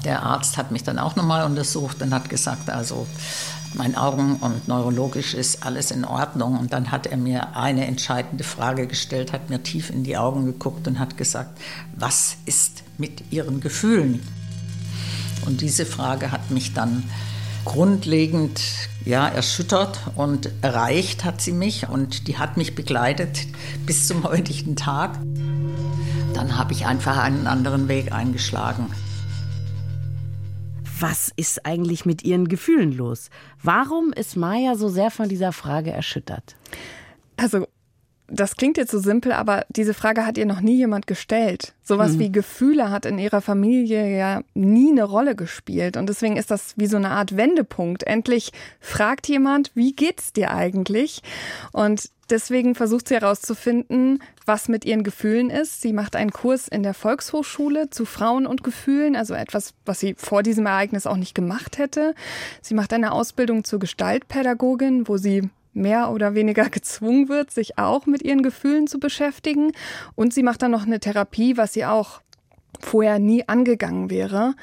Der 0.05 0.23
Arzt 0.23 0.59
hat 0.59 0.73
mich 0.73 0.83
dann 0.83 0.99
auch 0.99 1.15
nochmal 1.17 1.47
untersucht 1.47 2.03
und 2.03 2.13
hat 2.13 2.29
gesagt, 2.29 2.69
also 2.69 3.07
mein 3.75 3.97
Augen 3.97 4.37
und 4.37 4.69
neurologisch 4.69 5.35
ist 5.35 5.65
alles 5.65 5.91
in 5.91 6.05
Ordnung. 6.05 6.59
Und 6.59 6.73
dann 6.73 6.91
hat 6.91 7.07
er 7.07 7.17
mir 7.17 7.57
eine 7.57 7.87
entscheidende 7.87 8.45
Frage 8.45 8.87
gestellt, 8.87 9.33
hat 9.33 9.51
mir 9.51 9.63
tief 9.63 9.91
in 9.91 10.05
die 10.05 10.17
Augen 10.17 10.47
geguckt 10.47 10.87
und 10.87 10.99
hat 10.99 11.17
gesagt, 11.17 11.59
was 11.97 12.37
ist 12.47 12.83
mit 12.99 13.33
Ihren 13.33 13.61
Gefühlen? 13.61 14.23
Und 15.47 15.61
diese 15.61 15.87
Frage 15.87 16.33
hat 16.33 16.51
mich 16.51 16.73
dann 16.73 17.05
grundlegend 17.65 18.61
ja, 19.05 19.27
erschüttert 19.27 19.99
und 20.17 20.51
erreicht 20.63 21.25
hat 21.25 21.41
sie 21.41 21.53
mich 21.53 21.89
und 21.89 22.29
die 22.29 22.39
hat 22.39 22.57
mich 22.57 22.75
begleitet 22.75 23.47
bis 23.87 24.07
zum 24.07 24.25
heutigen 24.25 24.77
Tag. 24.77 25.19
Dann 26.35 26.59
habe 26.59 26.73
ich 26.73 26.87
einfach 26.87 27.19
einen 27.19 27.47
anderen 27.47 27.89
Weg 27.89 28.13
eingeschlagen. 28.13 28.87
Was 31.07 31.31
ist 31.37 31.67
eigentlich 31.67 32.07
mit 32.07 32.25
ihren 32.25 32.49
Gefühlen 32.49 32.91
los? 32.91 33.29
Warum 33.63 34.15
ist 34.15 34.39
Maya 34.39 34.75
so 34.75 34.89
sehr 34.89 35.11
von 35.11 35.29
dieser 35.29 35.53
Frage 35.53 35.91
erschüttert? 35.91 36.57
Also 37.37 37.67
das 38.35 38.57
klingt 38.57 38.77
jetzt 38.77 38.91
so 38.91 38.99
simpel, 38.99 39.33
aber 39.33 39.65
diese 39.69 39.95
Frage 39.95 40.27
hat 40.27 40.39
ihr 40.39 40.47
noch 40.47 40.61
nie 40.61 40.77
jemand 40.77 41.07
gestellt. 41.07 41.75
Sowas 41.83 42.13
mhm. 42.13 42.19
wie 42.19 42.33
Gefühle 42.33 42.91
hat 42.91 43.07
in 43.07 43.19
ihrer 43.19 43.41
Familie 43.41 44.17
ja 44.17 44.43
nie 44.55 44.91
eine 44.91 45.05
Rolle 45.05 45.37
gespielt. 45.37 45.97
Und 45.97 46.09
deswegen 46.09 46.37
ist 46.37 46.51
das 46.51 46.75
wie 46.77 46.87
so 46.87 46.97
eine 46.97 47.11
Art 47.11 47.37
Wendepunkt. 47.37 48.03
Endlich 48.03 48.53
fragt 48.81 49.29
jemand, 49.29 49.71
wie 49.75 49.95
geht's 49.95 50.33
dir 50.33 50.53
eigentlich? 50.53 51.23
Und 51.73 52.11
deswegen 52.31 52.75
versucht 52.75 53.09
sie 53.09 53.15
herauszufinden, 53.15 54.23
was 54.47 54.69
mit 54.69 54.85
ihren 54.85 55.05
Gefühlen 55.05 55.51
ist. 55.51 55.81
Sie 55.81 55.93
macht 55.93 56.17
einen 56.17 56.33
Kurs 56.33 56.69
in 56.69 56.83
der 56.83 56.95
Volkshochschule 56.95 57.91
zu 57.91 58.05
Frauen 58.05 58.47
und 58.47 58.65
Gefühlen, 58.65 59.17
also 59.17 59.35
etwas, 59.35 59.75
was 59.85 60.01
sie 60.01 60.15
vor 60.17 60.43
diesem 60.43 60.67
Ereignis 60.67 61.07
auch 61.07 61.17
nicht 61.17 61.35
gemacht 61.35 61.79
hätte. 61.79 62.15
Sie 62.63 62.75
macht 62.75 62.93
eine 62.93 63.13
Ausbildung 63.13 63.65
zur 63.65 63.79
Gestaltpädagogin, 63.79 65.07
wo 65.07 65.17
sie 65.19 65.51
mehr 65.75 66.11
oder 66.11 66.35
weniger 66.35 66.69
gezwungen 66.71 67.29
wird, 67.29 67.51
sich 67.51 67.79
auch 67.79 68.07
mit 68.07 68.23
ihren 68.23 68.43
Gefühlen 68.43 68.87
zu 68.87 68.99
beschäftigen. 68.99 69.73
Und 70.15 70.33
sie 70.35 70.43
macht 70.43 70.63
dann 70.63 70.71
noch 70.71 70.87
eine 70.87 71.01
Therapie, 71.01 71.57
was 71.57 71.73
sie 71.73 71.85
auch 71.85 72.21
vorher 72.81 73.19
nie 73.19 73.49
angegangen 73.49 74.11
wäre. 74.11 74.55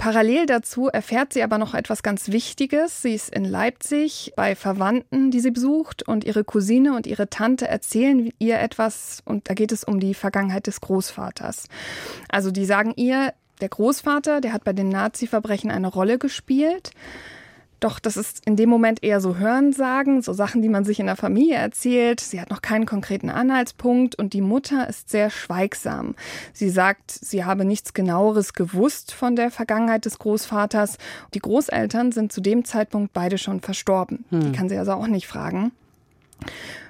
Parallel 0.00 0.46
dazu 0.46 0.88
erfährt 0.88 1.34
sie 1.34 1.42
aber 1.42 1.58
noch 1.58 1.74
etwas 1.74 2.02
ganz 2.02 2.30
Wichtiges. 2.30 3.02
Sie 3.02 3.12
ist 3.12 3.28
in 3.28 3.44
Leipzig 3.44 4.32
bei 4.34 4.54
Verwandten, 4.54 5.30
die 5.30 5.40
sie 5.40 5.50
besucht, 5.50 6.08
und 6.08 6.24
ihre 6.24 6.42
Cousine 6.42 6.96
und 6.96 7.06
ihre 7.06 7.28
Tante 7.28 7.68
erzählen 7.68 8.30
ihr 8.38 8.58
etwas, 8.60 9.22
und 9.26 9.50
da 9.50 9.54
geht 9.54 9.72
es 9.72 9.84
um 9.84 10.00
die 10.00 10.14
Vergangenheit 10.14 10.66
des 10.66 10.80
Großvaters. 10.80 11.66
Also 12.30 12.50
die 12.50 12.64
sagen 12.64 12.94
ihr, 12.96 13.34
der 13.60 13.68
Großvater, 13.68 14.40
der 14.40 14.54
hat 14.54 14.64
bei 14.64 14.72
den 14.72 14.88
Nazi-Verbrechen 14.88 15.70
eine 15.70 15.88
Rolle 15.88 16.16
gespielt. 16.16 16.92
Doch 17.80 17.98
das 17.98 18.16
ist 18.16 18.46
in 18.46 18.56
dem 18.56 18.68
Moment 18.68 19.02
eher 19.02 19.20
so 19.20 19.36
Hörensagen, 19.36 20.22
so 20.22 20.32
Sachen, 20.32 20.62
die 20.62 20.68
man 20.68 20.84
sich 20.84 21.00
in 21.00 21.06
der 21.06 21.16
Familie 21.16 21.56
erzählt. 21.56 22.20
Sie 22.20 22.40
hat 22.40 22.50
noch 22.50 22.62
keinen 22.62 22.86
konkreten 22.86 23.30
Anhaltspunkt 23.30 24.14
und 24.14 24.34
die 24.34 24.42
Mutter 24.42 24.88
ist 24.88 25.08
sehr 25.08 25.30
schweigsam. 25.30 26.14
Sie 26.52 26.68
sagt, 26.68 27.10
sie 27.10 27.44
habe 27.44 27.64
nichts 27.64 27.94
genaueres 27.94 28.52
gewusst 28.52 29.12
von 29.12 29.34
der 29.34 29.50
Vergangenheit 29.50 30.04
des 30.04 30.18
Großvaters. 30.18 30.98
Die 31.34 31.40
Großeltern 31.40 32.12
sind 32.12 32.32
zu 32.32 32.40
dem 32.40 32.64
Zeitpunkt 32.64 33.12
beide 33.12 33.38
schon 33.38 33.60
verstorben. 33.60 34.24
Hm. 34.30 34.40
Die 34.40 34.52
kann 34.52 34.68
sie 34.68 34.76
also 34.76 34.92
auch 34.92 35.06
nicht 35.06 35.26
fragen. 35.26 35.72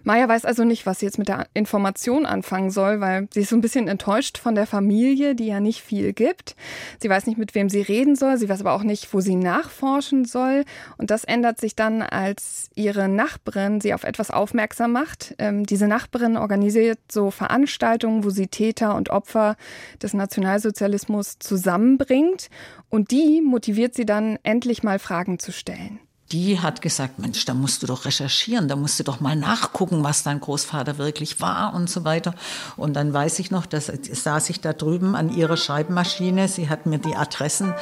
Maya 0.02 0.28
weiß 0.28 0.45
also 0.45 0.64
nicht, 0.64 0.87
was 0.87 1.00
sie 1.00 1.07
jetzt 1.07 1.19
mit 1.19 1.28
der 1.28 1.47
Information 1.52 2.25
anfangen 2.25 2.71
soll, 2.71 3.00
weil 3.00 3.28
sie 3.33 3.40
ist 3.40 3.50
so 3.50 3.57
ein 3.57 3.61
bisschen 3.61 3.88
enttäuscht 3.88 4.38
von 4.38 4.54
der 4.54 4.66
Familie, 4.66 5.35
die 5.35 5.47
ja 5.47 5.61
nicht 5.61 5.83
viel 5.83 6.12
gibt. 6.12 6.57
Sie 7.00 7.11
weiß 7.11 7.26
nicht, 7.26 7.38
mit 7.38 7.54
wem 7.54 7.69
sie 7.69 7.83
reden 7.83 8.16
soll. 8.16 8.38
Sie 8.38 8.49
weiß 8.49 8.61
aber 8.61 8.73
auch 8.73 8.83
nicht, 8.83 9.12
wo 9.12 9.21
sie 9.21 9.35
nachforschen 9.35 10.25
soll. 10.25 10.64
Und 10.97 11.11
das 11.11 11.25
ändert 11.25 11.61
sich 11.61 11.76
dann, 11.76 12.02
als 12.02 12.71
ihre 12.75 13.09
Nachbarin 13.09 13.80
sie 13.80 13.95
auf 13.95 14.04
etwas 14.04 14.30
aufmerksam 14.30 14.92
macht. 14.92 15.35
Ähm, 15.38 15.66
diese 15.66 15.87
Nachbarin 15.87 16.37
organisiert 16.37 16.99
so 17.11 17.30
Veranstaltungen, 17.30 18.25
wo 18.25 18.30
sie 18.30 18.47
Täter 18.47 18.95
und 18.95 19.11
Opfer 19.11 19.57
des 20.02 20.14
Nationalsozialismus 20.14 21.38
zusammenbringt. 21.38 22.49
Und 22.88 23.11
die 23.11 23.42
motiviert 23.42 23.95
sie 23.95 24.07
dann, 24.07 24.38
endlich 24.42 24.83
mal 24.83 24.99
Fragen 24.99 25.38
zu 25.38 25.52
stellen 25.52 26.00
die 26.32 26.60
hat 26.60 26.80
gesagt, 26.80 27.18
Mensch, 27.18 27.44
da 27.44 27.54
musst 27.54 27.82
du 27.82 27.87
doch 27.87 28.04
recherchieren, 28.04 28.68
da 28.68 28.76
musst 28.76 29.00
du 29.00 29.04
doch 29.04 29.20
mal 29.20 29.34
nachgucken, 29.34 30.04
was 30.04 30.22
dein 30.22 30.40
Großvater 30.40 30.99
wirklich 30.99 31.40
war 31.40 31.75
und 31.75 31.90
so 31.90 32.04
weiter. 32.04 32.34
Und 32.76 32.94
dann 32.94 33.12
weiß 33.12 33.40
ich 33.40 33.50
noch, 33.50 33.66
dass 33.66 33.87
saß 33.87 34.50
ich 34.50 34.60
da 34.60 34.72
drüben 34.72 35.16
an 35.16 35.30
ihrer 35.30 35.56
Schreibmaschine, 35.56 36.46
sie 36.46 36.68
hat 36.68 36.87
mir 36.87 36.99
die 36.99 37.16
Adressen 37.16 37.75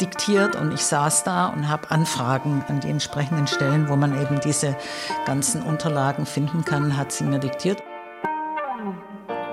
diktiert 0.00 0.56
und 0.56 0.72
ich 0.72 0.82
saß 0.82 1.24
da 1.24 1.46
und 1.46 1.68
habe 1.68 1.90
Anfragen 1.90 2.64
an 2.68 2.80
die 2.80 2.90
entsprechenden 2.90 3.46
Stellen, 3.46 3.88
wo 3.88 3.96
man 3.96 4.20
eben 4.20 4.40
diese 4.40 4.76
ganzen 5.24 5.62
Unterlagen 5.62 6.26
finden 6.26 6.64
kann, 6.64 6.96
hat 6.96 7.12
sie 7.12 7.24
mir 7.24 7.38
diktiert. 7.38 7.82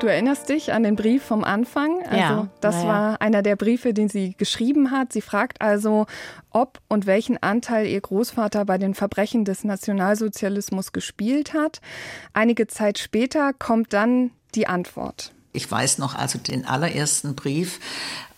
Du 0.01 0.07
erinnerst 0.07 0.49
dich 0.49 0.73
an 0.73 0.81
den 0.81 0.95
Brief 0.95 1.23
vom 1.23 1.43
Anfang? 1.43 2.01
Also, 2.05 2.17
ja, 2.17 2.47
das 2.59 2.75
ja. 2.77 2.87
war 2.87 3.21
einer 3.21 3.43
der 3.43 3.55
Briefe, 3.55 3.93
den 3.93 4.09
sie 4.09 4.33
geschrieben 4.35 4.89
hat. 4.89 5.13
Sie 5.13 5.21
fragt 5.21 5.61
also, 5.61 6.07
ob 6.49 6.79
und 6.87 7.05
welchen 7.05 7.37
Anteil 7.43 7.85
ihr 7.85 8.01
Großvater 8.01 8.65
bei 8.65 8.79
den 8.79 8.95
Verbrechen 8.95 9.45
des 9.45 9.63
Nationalsozialismus 9.63 10.91
gespielt 10.91 11.53
hat. 11.53 11.81
Einige 12.33 12.65
Zeit 12.65 12.97
später 12.97 13.53
kommt 13.53 13.93
dann 13.93 14.31
die 14.55 14.65
Antwort. 14.65 15.33
Ich 15.53 15.69
weiß 15.69 15.99
noch 15.99 16.15
also 16.15 16.39
den 16.39 16.65
allerersten 16.65 17.35
Brief, 17.35 17.79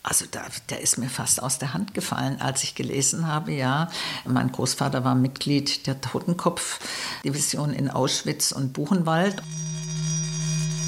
also 0.03 0.25
da, 0.29 0.41
der 0.69 0.81
ist 0.81 0.97
mir 0.97 1.07
fast 1.07 1.41
aus 1.41 1.59
der 1.59 1.73
Hand 1.73 1.93
gefallen, 1.93 2.41
als 2.41 2.63
ich 2.63 2.75
gelesen 2.75 3.25
habe, 3.25 3.53
ja, 3.53 3.89
mein 4.25 4.51
Großvater 4.51 5.05
war 5.05 5.15
Mitglied 5.15 5.87
der 5.87 6.01
Totenkopf-Division 6.01 7.71
in 7.71 7.89
Auschwitz 7.89 8.51
und 8.51 8.73
Buchenwald. 8.73 9.41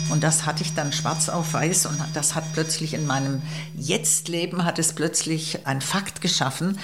Und 0.09 0.23
das 0.23 0.45
hatte 0.45 0.63
ich 0.63 0.73
dann 0.73 0.91
schwarz 0.91 1.29
auf 1.29 1.53
weiß 1.53 1.87
und 1.87 1.97
das 2.13 2.35
hat 2.35 2.43
plötzlich 2.53 2.93
in 2.93 3.07
meinem 3.07 3.41
Jetzt-Leben 3.75 4.63
hat 4.63 4.79
es 4.79 4.93
plötzlich 4.93 5.65
ein 5.65 5.81
Fakt 5.81 6.21
geschaffen. 6.21 6.77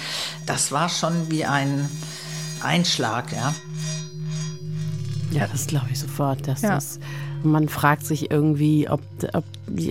Das 0.46 0.72
war 0.72 0.90
schon 0.90 1.30
wie 1.30 1.46
ein 1.46 1.90
Einschlag, 2.62 3.32
ja. 3.32 3.54
Ja, 5.32 5.48
das 5.48 5.68
glaube 5.68 5.88
ich 5.92 6.00
sofort. 6.00 6.48
Dass 6.48 6.62
ja. 6.62 6.76
das, 6.76 7.00
man 7.44 7.70
fragt 7.70 8.06
sich 8.06 8.32
irgendwie, 8.32 8.90
ob, 8.90 9.02
ob, 9.34 9.46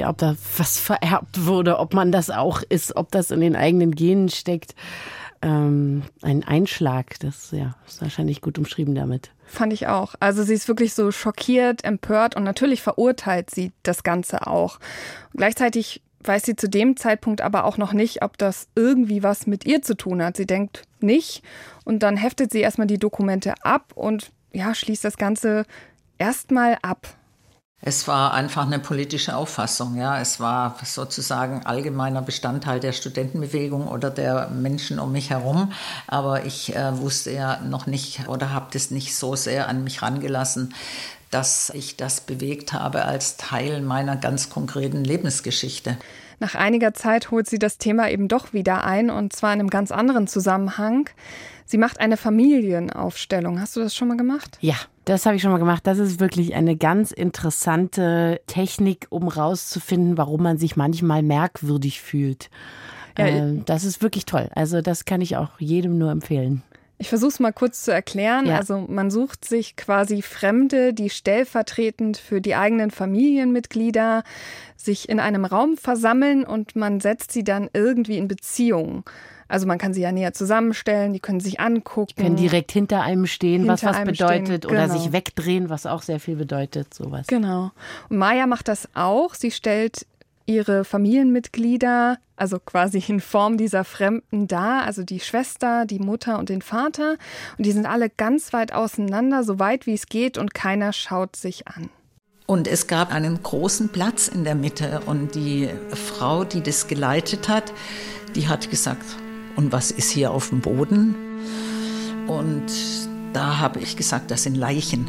ob 0.04 0.18
da 0.18 0.36
was 0.58 0.78
vererbt 0.78 1.46
wurde, 1.46 1.78
ob 1.78 1.94
man 1.94 2.12
das 2.12 2.30
auch 2.30 2.62
ist, 2.68 2.96
ob 2.96 3.10
das 3.10 3.30
in 3.30 3.40
den 3.40 3.56
eigenen 3.56 3.94
Genen 3.94 4.28
steckt. 4.28 4.74
Ähm, 5.42 6.02
ein 6.20 6.44
Einschlag, 6.44 7.18
das 7.20 7.50
ja, 7.50 7.74
ist 7.86 8.02
wahrscheinlich 8.02 8.40
gut 8.42 8.58
umschrieben 8.58 8.94
damit. 8.94 9.30
Fand 9.46 9.72
ich 9.72 9.86
auch. 9.86 10.14
Also 10.20 10.42
sie 10.42 10.54
ist 10.54 10.68
wirklich 10.68 10.94
so 10.94 11.10
schockiert, 11.12 11.82
empört 11.82 12.36
und 12.36 12.44
natürlich 12.44 12.82
verurteilt 12.82 13.50
sie 13.50 13.72
das 13.82 14.02
Ganze 14.02 14.46
auch. 14.46 14.78
gleichzeitig 15.34 16.02
weiß 16.22 16.42
sie 16.42 16.56
zu 16.56 16.68
dem 16.68 16.96
Zeitpunkt 16.96 17.40
aber 17.40 17.64
auch 17.64 17.78
noch 17.78 17.92
nicht, 17.92 18.22
ob 18.22 18.36
das 18.36 18.68
irgendwie 18.74 19.22
was 19.22 19.46
mit 19.46 19.64
ihr 19.64 19.82
zu 19.82 19.96
tun 19.96 20.22
hat. 20.22 20.36
Sie 20.36 20.46
denkt 20.46 20.82
nicht 21.00 21.42
und 21.84 22.02
dann 22.02 22.16
heftet 22.16 22.52
sie 22.52 22.60
erstmal 22.60 22.86
die 22.86 22.98
Dokumente 22.98 23.54
ab 23.64 23.92
und 23.94 24.32
ja, 24.52 24.74
schließt 24.74 25.04
das 25.04 25.16
Ganze 25.16 25.64
erstmal 26.18 26.76
ab. 26.82 27.16
Es 27.82 28.06
war 28.06 28.34
einfach 28.34 28.66
eine 28.66 28.78
politische 28.78 29.34
Auffassung, 29.34 29.96
ja. 29.96 30.20
Es 30.20 30.38
war 30.38 30.76
sozusagen 30.84 31.64
allgemeiner 31.64 32.20
Bestandteil 32.20 32.78
der 32.78 32.92
Studentenbewegung 32.92 33.88
oder 33.88 34.10
der 34.10 34.48
Menschen 34.50 34.98
um 34.98 35.12
mich 35.12 35.30
herum. 35.30 35.72
Aber 36.06 36.44
ich 36.44 36.76
äh, 36.76 36.98
wusste 36.98 37.30
ja 37.30 37.60
noch 37.60 37.86
nicht 37.86 38.28
oder 38.28 38.52
habe 38.52 38.66
das 38.72 38.90
nicht 38.90 39.14
so 39.14 39.34
sehr 39.34 39.68
an 39.68 39.82
mich 39.82 40.02
rangelassen, 40.02 40.74
dass 41.30 41.70
ich 41.70 41.96
das 41.96 42.20
bewegt 42.20 42.72
habe 42.74 43.04
als 43.04 43.38
Teil 43.38 43.80
meiner 43.80 44.16
ganz 44.16 44.50
konkreten 44.50 45.02
Lebensgeschichte. 45.02 45.96
Nach 46.38 46.54
einiger 46.54 46.92
Zeit 46.92 47.30
holt 47.30 47.48
sie 47.48 47.58
das 47.58 47.78
Thema 47.78 48.10
eben 48.10 48.28
doch 48.28 48.52
wieder 48.52 48.84
ein 48.84 49.10
und 49.10 49.34
zwar 49.34 49.52
in 49.52 49.60
einem 49.60 49.70
ganz 49.70 49.90
anderen 49.90 50.26
Zusammenhang. 50.26 51.08
Sie 51.66 51.78
macht 51.78 52.00
eine 52.00 52.16
Familienaufstellung. 52.16 53.60
Hast 53.60 53.76
du 53.76 53.80
das 53.80 53.94
schon 53.94 54.08
mal 54.08 54.16
gemacht? 54.16 54.58
Ja, 54.60 54.74
das 55.10 55.26
habe 55.26 55.34
ich 55.34 55.42
schon 55.42 55.50
mal 55.50 55.58
gemacht. 55.58 55.86
Das 55.88 55.98
ist 55.98 56.20
wirklich 56.20 56.54
eine 56.54 56.76
ganz 56.76 57.10
interessante 57.10 58.40
Technik, 58.46 59.08
um 59.10 59.26
rauszufinden, 59.26 60.16
warum 60.16 60.42
man 60.44 60.56
sich 60.56 60.76
manchmal 60.76 61.22
merkwürdig 61.22 62.00
fühlt. 62.00 62.48
Ja, 63.18 63.26
äh, 63.26 63.60
das 63.64 63.82
ist 63.82 64.02
wirklich 64.02 64.24
toll. 64.24 64.48
Also 64.54 64.82
das 64.82 65.04
kann 65.04 65.20
ich 65.20 65.36
auch 65.36 65.58
jedem 65.58 65.98
nur 65.98 66.12
empfehlen. 66.12 66.62
Ich 66.98 67.08
versuche 67.08 67.30
es 67.30 67.40
mal 67.40 67.52
kurz 67.52 67.82
zu 67.82 67.92
erklären. 67.92 68.46
Ja. 68.46 68.58
Also 68.58 68.86
man 68.88 69.10
sucht 69.10 69.44
sich 69.44 69.74
quasi 69.74 70.22
Fremde, 70.22 70.94
die 70.94 71.10
stellvertretend 71.10 72.16
für 72.16 72.40
die 72.40 72.54
eigenen 72.54 72.92
Familienmitglieder 72.92 74.22
sich 74.76 75.08
in 75.08 75.18
einem 75.18 75.44
Raum 75.44 75.76
versammeln 75.76 76.44
und 76.44 76.76
man 76.76 77.00
setzt 77.00 77.32
sie 77.32 77.42
dann 77.42 77.68
irgendwie 77.72 78.16
in 78.16 78.28
Beziehung. 78.28 79.04
Also 79.50 79.66
man 79.66 79.78
kann 79.78 79.92
sie 79.92 80.00
ja 80.00 80.12
näher 80.12 80.32
zusammenstellen, 80.32 81.12
die 81.12 81.18
können 81.18 81.40
sich 81.40 81.58
angucken. 81.58 82.14
Die 82.16 82.22
können 82.22 82.36
direkt 82.36 82.70
hinter 82.70 83.02
einem 83.02 83.26
stehen, 83.26 83.62
hinter 83.62 83.72
was 83.72 83.82
was 83.82 84.04
bedeutet, 84.04 84.46
stehen, 84.46 84.60
genau. 84.60 84.72
oder 84.72 84.88
sich 84.88 85.12
wegdrehen, 85.12 85.68
was 85.68 85.86
auch 85.86 86.02
sehr 86.02 86.20
viel 86.20 86.36
bedeutet, 86.36 86.94
sowas. 86.94 87.26
Genau. 87.26 87.72
Und 88.08 88.18
Maya 88.18 88.46
macht 88.46 88.68
das 88.68 88.88
auch. 88.94 89.34
Sie 89.34 89.50
stellt 89.50 90.06
ihre 90.46 90.84
Familienmitglieder, 90.84 92.18
also 92.36 92.60
quasi 92.60 93.02
in 93.08 93.20
Form 93.20 93.56
dieser 93.56 93.82
Fremden 93.82 94.46
dar, 94.46 94.84
also 94.84 95.02
die 95.02 95.18
Schwester, 95.18 95.84
die 95.84 95.98
Mutter 95.98 96.38
und 96.38 96.48
den 96.48 96.62
Vater. 96.62 97.16
Und 97.58 97.66
die 97.66 97.72
sind 97.72 97.86
alle 97.86 98.08
ganz 98.08 98.52
weit 98.52 98.72
auseinander, 98.72 99.42
so 99.42 99.58
weit 99.58 99.86
wie 99.86 99.94
es 99.94 100.06
geht, 100.06 100.38
und 100.38 100.54
keiner 100.54 100.92
schaut 100.92 101.34
sich 101.34 101.66
an. 101.66 101.90
Und 102.46 102.68
es 102.68 102.86
gab 102.86 103.12
einen 103.12 103.42
großen 103.42 103.88
Platz 103.88 104.28
in 104.28 104.44
der 104.44 104.54
Mitte. 104.54 105.02
Und 105.06 105.34
die 105.34 105.68
Frau, 105.88 106.44
die 106.44 106.60
das 106.62 106.86
geleitet 106.86 107.48
hat, 107.48 107.72
die 108.36 108.46
hat 108.46 108.70
gesagt, 108.70 109.04
und 109.60 109.72
was 109.72 109.90
ist 109.90 110.10
hier 110.10 110.30
auf 110.30 110.48
dem 110.48 110.62
Boden? 110.62 111.14
Und 112.26 112.64
da 113.34 113.58
habe 113.58 113.78
ich 113.80 113.94
gesagt, 113.94 114.30
das 114.30 114.44
sind 114.44 114.54
Leichen. 114.56 115.06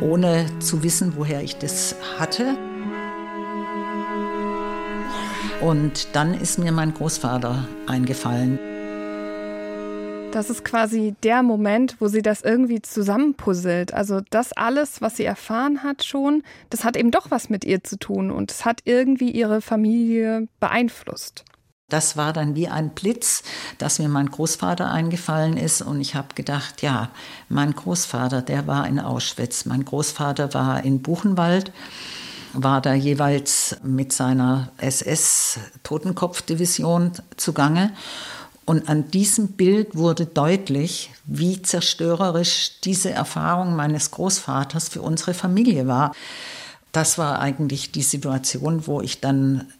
Ohne 0.00 0.46
zu 0.60 0.84
wissen, 0.84 1.14
woher 1.16 1.42
ich 1.42 1.56
das 1.56 1.96
hatte. 2.16 2.56
Und 5.60 6.06
dann 6.12 6.34
ist 6.34 6.58
mir 6.60 6.70
mein 6.70 6.94
Großvater 6.94 7.66
eingefallen. 7.88 8.60
Das 10.34 10.50
ist 10.50 10.64
quasi 10.64 11.14
der 11.22 11.44
Moment, 11.44 11.94
wo 12.00 12.08
sie 12.08 12.20
das 12.20 12.40
irgendwie 12.40 12.82
zusammenpuzzelt. 12.82 13.94
Also 13.94 14.20
das 14.30 14.52
alles, 14.52 15.00
was 15.00 15.16
sie 15.16 15.24
erfahren 15.24 15.84
hat 15.84 16.02
schon, 16.02 16.42
das 16.70 16.82
hat 16.82 16.96
eben 16.96 17.12
doch 17.12 17.30
was 17.30 17.50
mit 17.50 17.64
ihr 17.64 17.84
zu 17.84 17.96
tun 17.96 18.32
und 18.32 18.50
es 18.50 18.64
hat 18.64 18.80
irgendwie 18.84 19.30
ihre 19.30 19.60
Familie 19.60 20.48
beeinflusst. 20.58 21.44
Das 21.88 22.16
war 22.16 22.32
dann 22.32 22.56
wie 22.56 22.66
ein 22.66 22.90
Blitz, 22.90 23.44
dass 23.78 24.00
mir 24.00 24.08
mein 24.08 24.28
Großvater 24.28 24.90
eingefallen 24.90 25.56
ist 25.56 25.82
und 25.82 26.00
ich 26.00 26.16
habe 26.16 26.34
gedacht, 26.34 26.82
ja, 26.82 27.10
mein 27.48 27.72
Großvater, 27.72 28.42
der 28.42 28.66
war 28.66 28.88
in 28.88 28.98
Auschwitz. 28.98 29.66
Mein 29.66 29.84
Großvater 29.84 30.52
war 30.52 30.84
in 30.84 31.00
Buchenwald 31.00 31.70
war 32.54 32.80
da 32.80 32.94
jeweils 32.94 33.76
mit 33.82 34.12
seiner 34.12 34.70
SS-Totenkopfdivision 34.78 37.12
zugange. 37.36 37.92
Und 38.66 38.88
an 38.88 39.10
diesem 39.10 39.48
Bild 39.48 39.94
wurde 39.94 40.26
deutlich, 40.26 41.10
wie 41.26 41.60
zerstörerisch 41.60 42.80
diese 42.82 43.10
Erfahrung 43.10 43.76
meines 43.76 44.10
Großvaters 44.10 44.88
für 44.88 45.02
unsere 45.02 45.34
Familie 45.34 45.86
war. 45.86 46.14
Das 46.92 47.18
war 47.18 47.40
eigentlich 47.40 47.92
die 47.92 48.02
Situation, 48.02 48.86
wo 48.86 49.00
ich 49.00 49.20
dann 49.20 49.72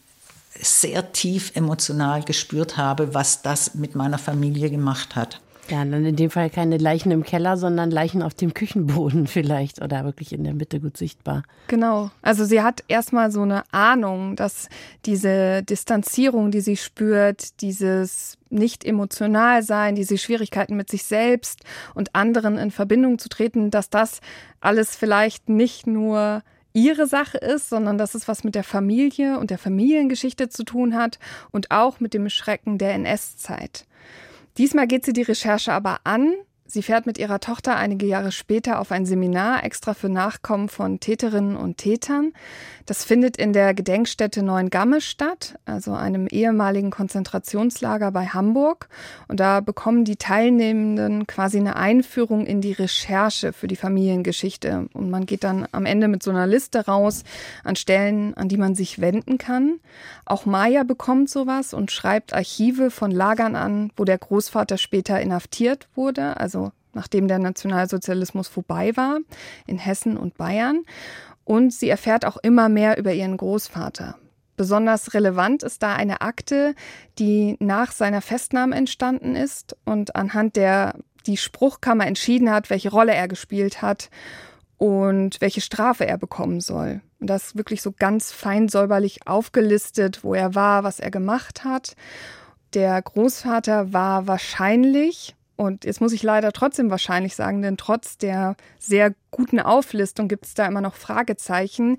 sehr 0.59 1.11
tief 1.11 1.51
emotional 1.55 2.23
gespürt 2.23 2.77
habe, 2.77 3.13
was 3.13 3.41
das 3.41 3.75
mit 3.75 3.95
meiner 3.95 4.17
Familie 4.17 4.69
gemacht 4.69 5.15
hat. 5.15 5.41
Ja, 5.69 5.83
dann 5.83 6.05
in 6.05 6.15
dem 6.15 6.29
Fall 6.29 6.49
keine 6.49 6.77
Leichen 6.77 7.11
im 7.11 7.23
Keller, 7.23 7.57
sondern 7.57 7.89
Leichen 7.89 8.21
auf 8.21 8.33
dem 8.33 8.53
Küchenboden 8.53 9.27
vielleicht 9.27 9.81
oder 9.81 10.03
wirklich 10.03 10.31
in 10.33 10.43
der 10.43 10.53
Mitte 10.53 10.79
gut 10.79 10.97
sichtbar. 10.97 11.43
Genau. 11.67 12.11
Also 12.21 12.45
sie 12.45 12.61
hat 12.61 12.83
erstmal 12.87 13.31
so 13.31 13.41
eine 13.41 13.63
Ahnung, 13.73 14.35
dass 14.35 14.69
diese 15.05 15.63
Distanzierung, 15.63 16.51
die 16.51 16.61
sie 16.61 16.77
spürt, 16.77 17.61
dieses 17.61 18.37
nicht 18.49 18.85
emotional 18.85 19.63
sein, 19.63 19.95
diese 19.95 20.17
Schwierigkeiten 20.17 20.75
mit 20.75 20.89
sich 20.89 21.03
selbst 21.03 21.61
und 21.93 22.15
anderen 22.15 22.57
in 22.57 22.71
Verbindung 22.71 23.17
zu 23.17 23.27
treten, 23.27 23.71
dass 23.71 23.89
das 23.89 24.21
alles 24.61 24.95
vielleicht 24.95 25.49
nicht 25.49 25.87
nur 25.87 26.43
ihre 26.73 27.07
Sache 27.07 27.37
ist, 27.37 27.69
sondern 27.69 27.97
dass 27.97 28.15
es 28.15 28.27
was 28.27 28.43
mit 28.43 28.53
der 28.53 28.63
Familie 28.63 29.39
und 29.39 29.49
der 29.49 29.57
Familiengeschichte 29.57 30.49
zu 30.49 30.63
tun 30.63 30.95
hat 30.95 31.19
und 31.51 31.71
auch 31.71 31.99
mit 31.99 32.13
dem 32.13 32.29
Schrecken 32.29 32.77
der 32.77 32.93
NS-Zeit. 32.93 33.85
Diesmal 34.57 34.87
geht 34.87 35.05
sie 35.05 35.13
die 35.13 35.23
Recherche 35.23 35.73
aber 35.73 35.99
an 36.05 36.33
Sie 36.67 36.81
fährt 36.81 37.05
mit 37.05 37.19
ihrer 37.19 37.39
Tochter 37.39 37.75
einige 37.75 38.07
Jahre 38.07 38.31
später 38.31 38.79
auf 38.79 38.91
ein 38.91 39.05
Seminar 39.05 39.63
extra 39.63 39.93
für 39.93 40.09
Nachkommen 40.09 40.67
von 40.67 40.99
Täterinnen 40.99 41.55
und 41.55 41.77
Tätern. 41.77 42.33
Das 42.87 43.03
findet 43.03 43.37
in 43.37 43.53
der 43.53 43.75
Gedenkstätte 43.75 44.41
Neuengamme 44.41 44.99
statt, 44.99 45.59
also 45.65 45.93
einem 45.93 46.25
ehemaligen 46.25 46.89
Konzentrationslager 46.89 48.11
bei 48.11 48.25
Hamburg. 48.25 48.89
Und 49.27 49.39
da 49.39 49.59
bekommen 49.59 50.05
die 50.05 50.15
Teilnehmenden 50.15 51.27
quasi 51.27 51.59
eine 51.59 51.75
Einführung 51.75 52.47
in 52.47 52.61
die 52.61 52.73
Recherche 52.73 53.53
für 53.53 53.67
die 53.67 53.75
Familiengeschichte. 53.75 54.87
Und 54.93 55.11
man 55.11 55.27
geht 55.27 55.43
dann 55.43 55.67
am 55.71 55.85
Ende 55.85 56.07
mit 56.07 56.23
so 56.23 56.31
einer 56.31 56.47
Liste 56.47 56.87
raus 56.87 57.23
an 57.63 57.75
Stellen, 57.75 58.33
an 58.35 58.49
die 58.49 58.57
man 58.57 58.73
sich 58.73 58.99
wenden 58.99 59.37
kann. 59.37 59.79
Auch 60.25 60.47
Maya 60.47 60.83
bekommt 60.83 61.29
sowas 61.29 61.75
und 61.75 61.91
schreibt 61.91 62.33
Archive 62.33 62.89
von 62.89 63.11
Lagern 63.11 63.55
an, 63.55 63.91
wo 63.95 64.03
der 64.03 64.17
Großvater 64.17 64.79
später 64.79 65.21
inhaftiert 65.21 65.87
wurde, 65.95 66.37
also 66.37 66.64
nachdem 66.95 67.27
der 67.27 67.39
Nationalsozialismus 67.39 68.47
vorbei 68.47 68.95
war, 68.95 69.19
in 69.67 69.77
Hessen 69.77 70.17
und 70.17 70.37
Bayern. 70.37 70.83
Und 71.43 71.71
sie 71.73 71.89
erfährt 71.89 72.25
auch 72.25 72.37
immer 72.37 72.69
mehr 72.69 72.97
über 72.97 73.13
ihren 73.13 73.37
Großvater. 73.37 74.15
Besonders 74.57 75.13
relevant 75.13 75.63
ist 75.63 75.83
da 75.83 75.93
eine 75.95 76.21
Akte, 76.21 76.73
die 77.19 77.57
nach 77.59 77.91
seiner 77.91 78.21
Festnahme 78.21 78.75
entstanden 78.75 79.35
ist 79.35 79.75
und 79.85 80.15
anhand 80.15 80.55
der 80.55 80.95
die 81.25 81.37
Spruchkammer 81.37 82.07
entschieden 82.07 82.51
hat, 82.51 82.69
welche 82.69 82.91
Rolle 82.91 83.13
er 83.13 83.27
gespielt 83.27 83.81
hat 83.81 84.09
und 84.77 85.41
welche 85.41 85.61
Strafe 85.61 86.05
er 86.05 86.17
bekommen 86.17 86.61
soll. 86.61 87.01
Und 87.19 87.27
das 87.27 87.55
wirklich 87.55 87.81
so 87.81 87.91
ganz 87.91 88.31
fein 88.31 88.69
säuberlich 88.69 89.27
aufgelistet, 89.27 90.23
wo 90.23 90.33
er 90.33 90.55
war, 90.55 90.83
was 90.83 90.99
er 90.99 91.11
gemacht 91.11 91.63
hat. 91.63 91.95
Der 92.73 93.01
Großvater 93.01 93.93
war 93.93 94.27
wahrscheinlich 94.27 95.35
und 95.55 95.85
jetzt 95.85 96.01
muss 96.01 96.13
ich 96.13 96.23
leider 96.23 96.51
trotzdem 96.51 96.89
wahrscheinlich 96.89 97.35
sagen, 97.35 97.61
denn 97.61 97.77
trotz 97.77 98.17
der 98.17 98.55
sehr 98.79 99.13
guten 99.31 99.59
Auflistung 99.59 100.27
gibt 100.27 100.45
es 100.45 100.53
da 100.53 100.65
immer 100.65 100.81
noch 100.81 100.95
Fragezeichen 100.95 101.97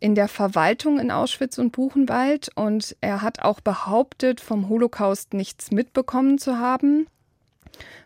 in 0.00 0.16
der 0.16 0.26
Verwaltung 0.26 0.98
in 0.98 1.12
Auschwitz 1.12 1.58
und 1.58 1.70
Buchenwald. 1.70 2.50
Und 2.56 2.96
er 3.00 3.22
hat 3.22 3.40
auch 3.40 3.60
behauptet, 3.60 4.40
vom 4.40 4.68
Holocaust 4.68 5.32
nichts 5.32 5.70
mitbekommen 5.70 6.38
zu 6.38 6.58
haben. 6.58 7.06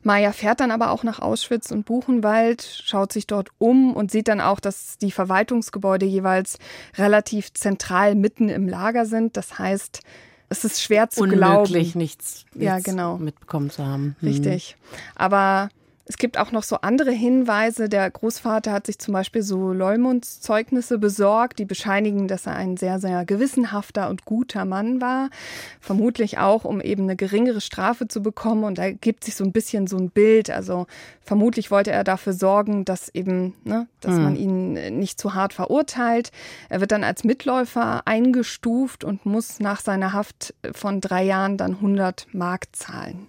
Maya 0.02 0.32
fährt 0.32 0.60
dann 0.60 0.70
aber 0.70 0.90
auch 0.90 1.02
nach 1.02 1.18
Auschwitz 1.18 1.70
und 1.70 1.86
Buchenwald, 1.86 2.62
schaut 2.84 3.12
sich 3.12 3.26
dort 3.26 3.48
um 3.58 3.94
und 3.94 4.10
sieht 4.10 4.28
dann 4.28 4.40
auch, 4.40 4.60
dass 4.60 4.98
die 4.98 5.10
Verwaltungsgebäude 5.10 6.06
jeweils 6.06 6.58
relativ 6.96 7.52
zentral 7.54 8.14
mitten 8.14 8.48
im 8.48 8.68
Lager 8.68 9.06
sind. 9.06 9.36
Das 9.36 9.58
heißt, 9.58 10.02
es 10.48 10.64
ist 10.64 10.82
schwer 10.82 11.10
zu 11.10 11.22
Unmöglich, 11.22 11.38
glauben. 11.38 11.72
nichts, 11.72 11.94
nichts 11.98 12.46
ja, 12.54 12.78
genau. 12.78 13.18
mitbekommen 13.18 13.70
zu 13.70 13.84
haben. 13.84 14.16
Hm. 14.20 14.28
Richtig. 14.28 14.76
Aber 15.14 15.68
es 16.08 16.18
gibt 16.18 16.38
auch 16.38 16.52
noch 16.52 16.62
so 16.62 16.76
andere 16.76 17.10
Hinweise. 17.10 17.88
Der 17.88 18.08
Großvater 18.08 18.70
hat 18.70 18.86
sich 18.86 19.00
zum 19.00 19.12
Beispiel 19.12 19.42
so 19.42 19.72
Leumundszeugnisse 19.72 20.98
besorgt, 20.98 21.58
die 21.58 21.64
bescheinigen, 21.64 22.28
dass 22.28 22.46
er 22.46 22.54
ein 22.54 22.76
sehr, 22.76 23.00
sehr 23.00 23.24
gewissenhafter 23.24 24.08
und 24.08 24.24
guter 24.24 24.64
Mann 24.64 25.00
war. 25.00 25.30
Vermutlich 25.80 26.38
auch, 26.38 26.64
um 26.64 26.80
eben 26.80 27.02
eine 27.04 27.16
geringere 27.16 27.60
Strafe 27.60 28.06
zu 28.06 28.22
bekommen. 28.22 28.62
Und 28.62 28.78
da 28.78 28.92
gibt 28.92 29.24
sich 29.24 29.34
so 29.34 29.42
ein 29.42 29.50
bisschen 29.50 29.88
so 29.88 29.96
ein 29.96 30.10
Bild. 30.10 30.48
Also 30.48 30.86
vermutlich 31.22 31.72
wollte 31.72 31.90
er 31.90 32.04
dafür 32.04 32.34
sorgen, 32.34 32.84
dass 32.84 33.08
eben, 33.12 33.54
ne, 33.64 33.88
dass 34.00 34.14
mhm. 34.14 34.22
man 34.22 34.36
ihn 34.36 34.98
nicht 34.98 35.20
zu 35.20 35.34
hart 35.34 35.52
verurteilt. 35.52 36.30
Er 36.68 36.80
wird 36.80 36.92
dann 36.92 37.02
als 37.02 37.24
Mitläufer 37.24 38.02
eingestuft 38.06 39.02
und 39.02 39.26
muss 39.26 39.58
nach 39.58 39.80
seiner 39.80 40.12
Haft 40.12 40.54
von 40.70 41.00
drei 41.00 41.24
Jahren 41.24 41.56
dann 41.56 41.72
100 41.72 42.28
Mark 42.32 42.66
zahlen. 42.70 43.26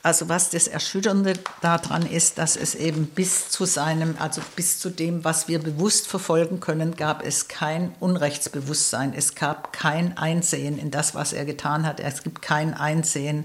Also 0.00 0.28
was 0.28 0.50
das 0.50 0.68
Erschütternde 0.68 1.32
daran 1.60 2.06
ist, 2.06 2.38
dass 2.38 2.56
es 2.56 2.76
eben 2.76 3.06
bis 3.06 3.50
zu 3.50 3.64
seinem, 3.64 4.14
also 4.20 4.40
bis 4.54 4.78
zu 4.78 4.90
dem, 4.90 5.24
was 5.24 5.48
wir 5.48 5.58
bewusst 5.58 6.06
verfolgen 6.06 6.60
können, 6.60 6.94
gab 6.94 7.26
es 7.26 7.48
kein 7.48 7.92
Unrechtsbewusstsein. 7.98 9.12
Es 9.12 9.34
gab 9.34 9.72
kein 9.72 10.16
Einsehen 10.16 10.78
in 10.78 10.92
das, 10.92 11.16
was 11.16 11.32
er 11.32 11.44
getan 11.44 11.84
hat. 11.84 11.98
Es 11.98 12.22
gibt 12.22 12.42
kein 12.42 12.74
Einsehen 12.74 13.44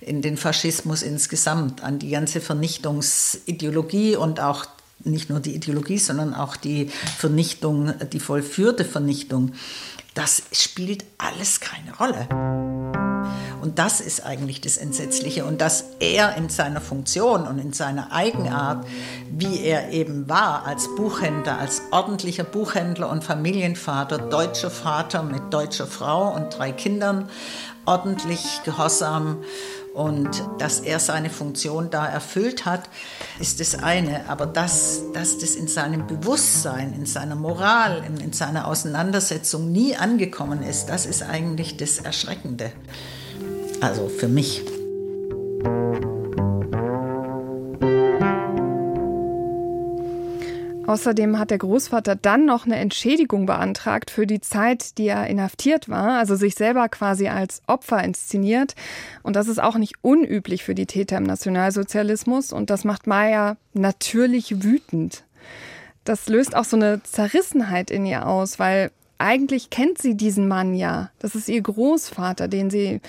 in 0.00 0.20
den 0.20 0.36
Faschismus 0.36 1.02
insgesamt, 1.02 1.84
an 1.84 2.00
die 2.00 2.10
ganze 2.10 2.40
Vernichtungsideologie 2.40 4.16
und 4.16 4.40
auch 4.40 4.66
nicht 5.04 5.30
nur 5.30 5.38
die 5.38 5.54
Ideologie, 5.54 5.98
sondern 5.98 6.34
auch 6.34 6.56
die 6.56 6.90
Vernichtung, 7.18 7.94
die 8.10 8.20
vollführte 8.20 8.84
Vernichtung. 8.84 9.52
Das 10.14 10.42
spielt 10.52 11.04
alles 11.18 11.60
keine 11.60 11.96
Rolle. 11.96 12.83
Und 13.64 13.78
das 13.78 14.02
ist 14.02 14.26
eigentlich 14.26 14.60
das 14.60 14.76
Entsetzliche. 14.76 15.46
Und 15.46 15.62
dass 15.62 15.86
er 15.98 16.36
in 16.36 16.50
seiner 16.50 16.82
Funktion 16.82 17.46
und 17.46 17.58
in 17.58 17.72
seiner 17.72 18.12
Eigenart, 18.12 18.86
wie 19.30 19.62
er 19.62 19.90
eben 19.90 20.28
war 20.28 20.66
als 20.66 20.94
Buchhändler, 20.96 21.58
als 21.58 21.80
ordentlicher 21.90 22.44
Buchhändler 22.44 23.08
und 23.08 23.24
Familienvater, 23.24 24.18
deutscher 24.18 24.70
Vater 24.70 25.22
mit 25.22 25.50
deutscher 25.50 25.86
Frau 25.86 26.34
und 26.34 26.50
drei 26.58 26.72
Kindern, 26.72 27.30
ordentlich, 27.86 28.60
gehorsam 28.66 29.38
und 29.94 30.44
dass 30.58 30.80
er 30.80 30.98
seine 30.98 31.30
Funktion 31.30 31.88
da 31.88 32.06
erfüllt 32.06 32.66
hat, 32.66 32.90
ist 33.40 33.60
das 33.60 33.82
eine. 33.82 34.28
Aber 34.28 34.44
dass, 34.44 35.04
dass 35.14 35.38
das 35.38 35.54
in 35.54 35.68
seinem 35.68 36.06
Bewusstsein, 36.06 36.92
in 36.92 37.06
seiner 37.06 37.34
Moral, 37.34 38.04
in, 38.06 38.18
in 38.18 38.34
seiner 38.34 38.66
Auseinandersetzung 38.66 39.72
nie 39.72 39.96
angekommen 39.96 40.62
ist, 40.62 40.90
das 40.90 41.06
ist 41.06 41.22
eigentlich 41.22 41.78
das 41.78 41.96
Erschreckende. 41.96 42.70
Also 43.84 44.08
für 44.08 44.28
mich. 44.28 44.62
Außerdem 50.86 51.38
hat 51.38 51.50
der 51.50 51.58
Großvater 51.58 52.16
dann 52.16 52.46
noch 52.46 52.64
eine 52.64 52.76
Entschädigung 52.76 53.44
beantragt 53.44 54.10
für 54.10 54.26
die 54.26 54.40
Zeit, 54.40 54.96
die 54.96 55.08
er 55.08 55.26
inhaftiert 55.26 55.90
war, 55.90 56.18
also 56.18 56.34
sich 56.34 56.54
selber 56.54 56.88
quasi 56.88 57.28
als 57.28 57.60
Opfer 57.66 58.02
inszeniert. 58.02 58.74
Und 59.22 59.36
das 59.36 59.48
ist 59.48 59.62
auch 59.62 59.76
nicht 59.76 59.96
unüblich 60.00 60.64
für 60.64 60.74
die 60.74 60.86
Täter 60.86 61.18
im 61.18 61.24
Nationalsozialismus. 61.24 62.54
Und 62.54 62.70
das 62.70 62.84
macht 62.84 63.06
Maya 63.06 63.58
natürlich 63.74 64.62
wütend. 64.62 65.24
Das 66.04 66.30
löst 66.30 66.56
auch 66.56 66.64
so 66.64 66.76
eine 66.76 67.02
Zerrissenheit 67.02 67.90
in 67.90 68.06
ihr 68.06 68.26
aus, 68.26 68.58
weil 68.58 68.92
eigentlich 69.18 69.70
kennt 69.70 69.98
sie 69.98 70.16
diesen 70.16 70.48
Mann 70.48 70.74
ja. 70.74 71.10
Das 71.18 71.34
ist 71.34 71.48
ihr 71.48 71.62
Großvater, 71.62 72.48
den 72.48 72.70
sie 72.70 73.00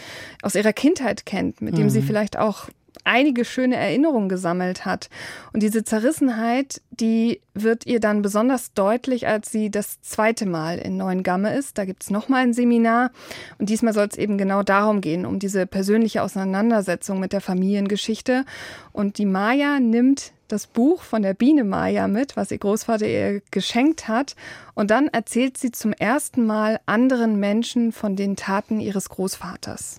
aus 0.42 0.56
ihrer 0.56 0.74
Kindheit 0.74 1.26
kennt, 1.26 1.62
mit 1.62 1.78
dem 1.78 1.86
mhm. 1.86 1.90
sie 1.90 2.02
vielleicht 2.02 2.38
auch 2.38 2.70
einige 3.04 3.46
schöne 3.46 3.76
Erinnerungen 3.76 4.30
gesammelt 4.30 4.86
hat. 4.86 5.10
Und 5.54 5.64
diese 5.64 5.84
Zerrissenheit, 5.84 6.82
die 6.90 7.42
wird 7.54 7.86
ihr 7.86 8.00
dann 8.00 8.22
besonders 8.22 8.74
deutlich, 8.74 9.28
als 9.28 9.52
sie 9.52 9.70
das 9.70 10.02
zweite 10.02 10.46
Mal 10.46 10.80
in 10.80 10.98
Neuengamme 10.98 11.56
ist. 11.56 11.78
Da 11.78 11.86
gibt 11.86 12.04
es 12.04 12.10
nochmal 12.10 12.44
ein 12.44 12.54
Seminar. 12.54 13.12
Und 13.58 13.70
diesmal 13.70 13.94
soll 13.94 14.08
es 14.08 14.18
eben 14.18 14.38
genau 14.38 14.64
darum 14.64 15.02
gehen, 15.02 15.26
um 15.26 15.40
diese 15.40 15.68
persönliche 15.68 16.24
Auseinandersetzung 16.24 17.20
mit 17.20 17.32
der 17.32 17.42
Familiengeschichte. 17.42 18.46
Und 18.92 19.18
die 19.18 19.26
Maya 19.26 19.80
nimmt 19.80 20.34
das 20.48 20.68
Buch 20.68 21.02
von 21.02 21.22
der 21.22 21.34
Biene 21.34 21.64
Maya 21.64 22.08
mit, 22.08 22.36
was 22.36 22.52
ihr 22.52 22.58
Großvater 22.58 23.08
ihr 23.08 23.42
geschenkt 23.52 24.08
hat. 24.08 24.36
Und 24.74 24.92
dann 24.92 25.08
erzählt 25.08 25.58
sie 25.58 25.72
zum 25.72 25.94
ersten 25.94 26.46
Mal 26.46 26.80
anderen 26.86 27.40
Menschen 27.40 27.92
von 27.92 28.16
den 28.16 28.36
Taten 28.36 28.80
ihres 28.80 29.10
Großvaters 29.10 29.98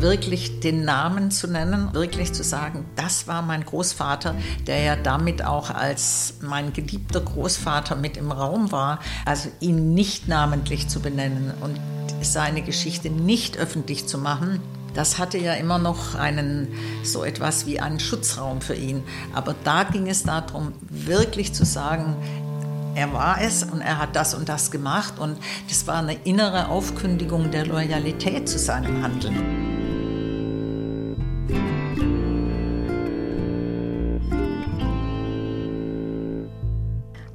wirklich 0.00 0.60
den 0.60 0.84
Namen 0.84 1.30
zu 1.30 1.48
nennen, 1.48 1.92
wirklich 1.92 2.32
zu 2.32 2.44
sagen, 2.44 2.84
das 2.94 3.26
war 3.26 3.42
mein 3.42 3.64
Großvater, 3.64 4.36
der 4.66 4.80
ja 4.80 4.96
damit 4.96 5.44
auch 5.44 5.70
als 5.70 6.34
mein 6.40 6.72
geliebter 6.72 7.20
Großvater 7.20 7.96
mit 7.96 8.16
im 8.16 8.30
Raum 8.30 8.70
war, 8.70 9.00
also 9.24 9.48
ihn 9.60 9.94
nicht 9.94 10.28
namentlich 10.28 10.88
zu 10.88 11.00
benennen 11.00 11.52
und 11.60 11.80
seine 12.22 12.62
Geschichte 12.62 13.10
nicht 13.10 13.58
öffentlich 13.58 14.06
zu 14.06 14.18
machen, 14.18 14.60
das 14.94 15.18
hatte 15.18 15.38
ja 15.38 15.54
immer 15.54 15.78
noch 15.78 16.14
einen, 16.14 16.68
so 17.02 17.24
etwas 17.24 17.66
wie 17.66 17.80
einen 17.80 18.00
Schutzraum 18.00 18.60
für 18.60 18.74
ihn. 18.74 19.02
Aber 19.34 19.54
da 19.64 19.84
ging 19.84 20.08
es 20.08 20.24
darum, 20.24 20.72
wirklich 20.88 21.54
zu 21.54 21.64
sagen, 21.64 22.16
er 22.94 23.12
war 23.12 23.40
es 23.40 23.62
und 23.62 23.80
er 23.80 23.98
hat 23.98 24.16
das 24.16 24.34
und 24.34 24.48
das 24.48 24.70
gemacht. 24.70 25.18
Und 25.18 25.38
das 25.68 25.86
war 25.86 25.98
eine 25.98 26.14
innere 26.24 26.68
Aufkündigung 26.68 27.50
der 27.50 27.66
Loyalität 27.66 28.48
zu 28.48 28.58
seinem 28.58 29.02
Handeln. 29.02 29.78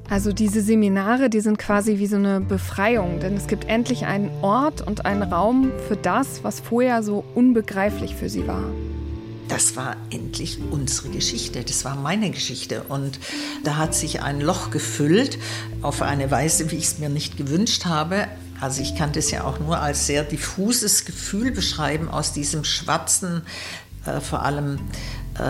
Also 0.08 0.32
diese 0.32 0.60
Seminare, 0.60 1.30
die 1.30 1.40
sind 1.40 1.58
quasi 1.58 1.98
wie 1.98 2.06
so 2.06 2.16
eine 2.16 2.40
Befreiung, 2.40 3.20
denn 3.20 3.36
es 3.36 3.46
gibt 3.46 3.68
endlich 3.68 4.04
einen 4.04 4.30
Ort 4.42 4.82
und 4.82 5.06
einen 5.06 5.22
Raum 5.22 5.72
für 5.88 5.96
das, 5.96 6.44
was 6.44 6.60
vorher 6.60 7.02
so 7.02 7.24
unbegreiflich 7.34 8.14
für 8.14 8.28
sie 8.28 8.46
war. 8.46 8.64
Das 9.48 9.76
war 9.76 9.96
endlich 10.10 10.58
unsere 10.70 11.08
Geschichte, 11.08 11.62
das 11.64 11.84
war 11.84 11.96
meine 11.96 12.30
Geschichte 12.30 12.82
und 12.88 13.18
da 13.62 13.76
hat 13.76 13.94
sich 13.94 14.22
ein 14.22 14.40
Loch 14.40 14.70
gefüllt 14.70 15.38
auf 15.82 16.02
eine 16.02 16.30
Weise, 16.30 16.70
wie 16.70 16.76
ich 16.76 16.84
es 16.84 16.98
mir 16.98 17.08
nicht 17.08 17.36
gewünscht 17.36 17.84
habe. 17.84 18.26
Also 18.60 18.82
ich 18.82 18.96
kann 18.96 19.12
das 19.12 19.30
ja 19.30 19.44
auch 19.44 19.58
nur 19.58 19.80
als 19.80 20.06
sehr 20.06 20.22
diffuses 20.22 21.04
Gefühl 21.04 21.50
beschreiben 21.50 22.08
aus 22.08 22.32
diesem 22.32 22.64
schwarzen, 22.64 23.42
äh, 24.06 24.20
vor 24.20 24.42
allem 24.42 24.78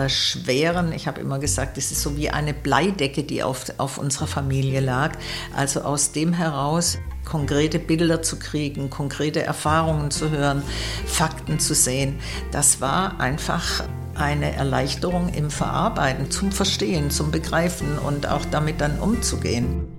schweren, 0.07 0.91
ich 0.91 1.07
habe 1.07 1.21
immer 1.21 1.39
gesagt, 1.39 1.77
es 1.77 1.91
ist 1.91 2.01
so 2.01 2.17
wie 2.17 2.29
eine 2.29 2.53
Bleidecke, 2.53 3.23
die 3.23 3.43
auf, 3.43 3.65
auf 3.77 3.97
unserer 3.97 4.27
Familie 4.27 4.79
lag. 4.79 5.17
Also 5.55 5.81
aus 5.81 6.11
dem 6.11 6.33
heraus 6.33 6.97
konkrete 7.25 7.79
Bilder 7.79 8.21
zu 8.21 8.37
kriegen, 8.37 8.89
konkrete 8.89 9.43
Erfahrungen 9.43 10.11
zu 10.11 10.29
hören, 10.29 10.61
Fakten 11.05 11.59
zu 11.59 11.73
sehen, 11.73 12.19
das 12.51 12.81
war 12.81 13.19
einfach 13.19 13.83
eine 14.13 14.53
Erleichterung 14.53 15.29
im 15.29 15.49
Verarbeiten, 15.49 16.31
zum 16.31 16.51
Verstehen, 16.51 17.09
zum 17.11 17.31
Begreifen 17.31 17.97
und 17.97 18.27
auch 18.27 18.45
damit 18.45 18.79
dann 18.79 18.99
umzugehen. 18.99 19.94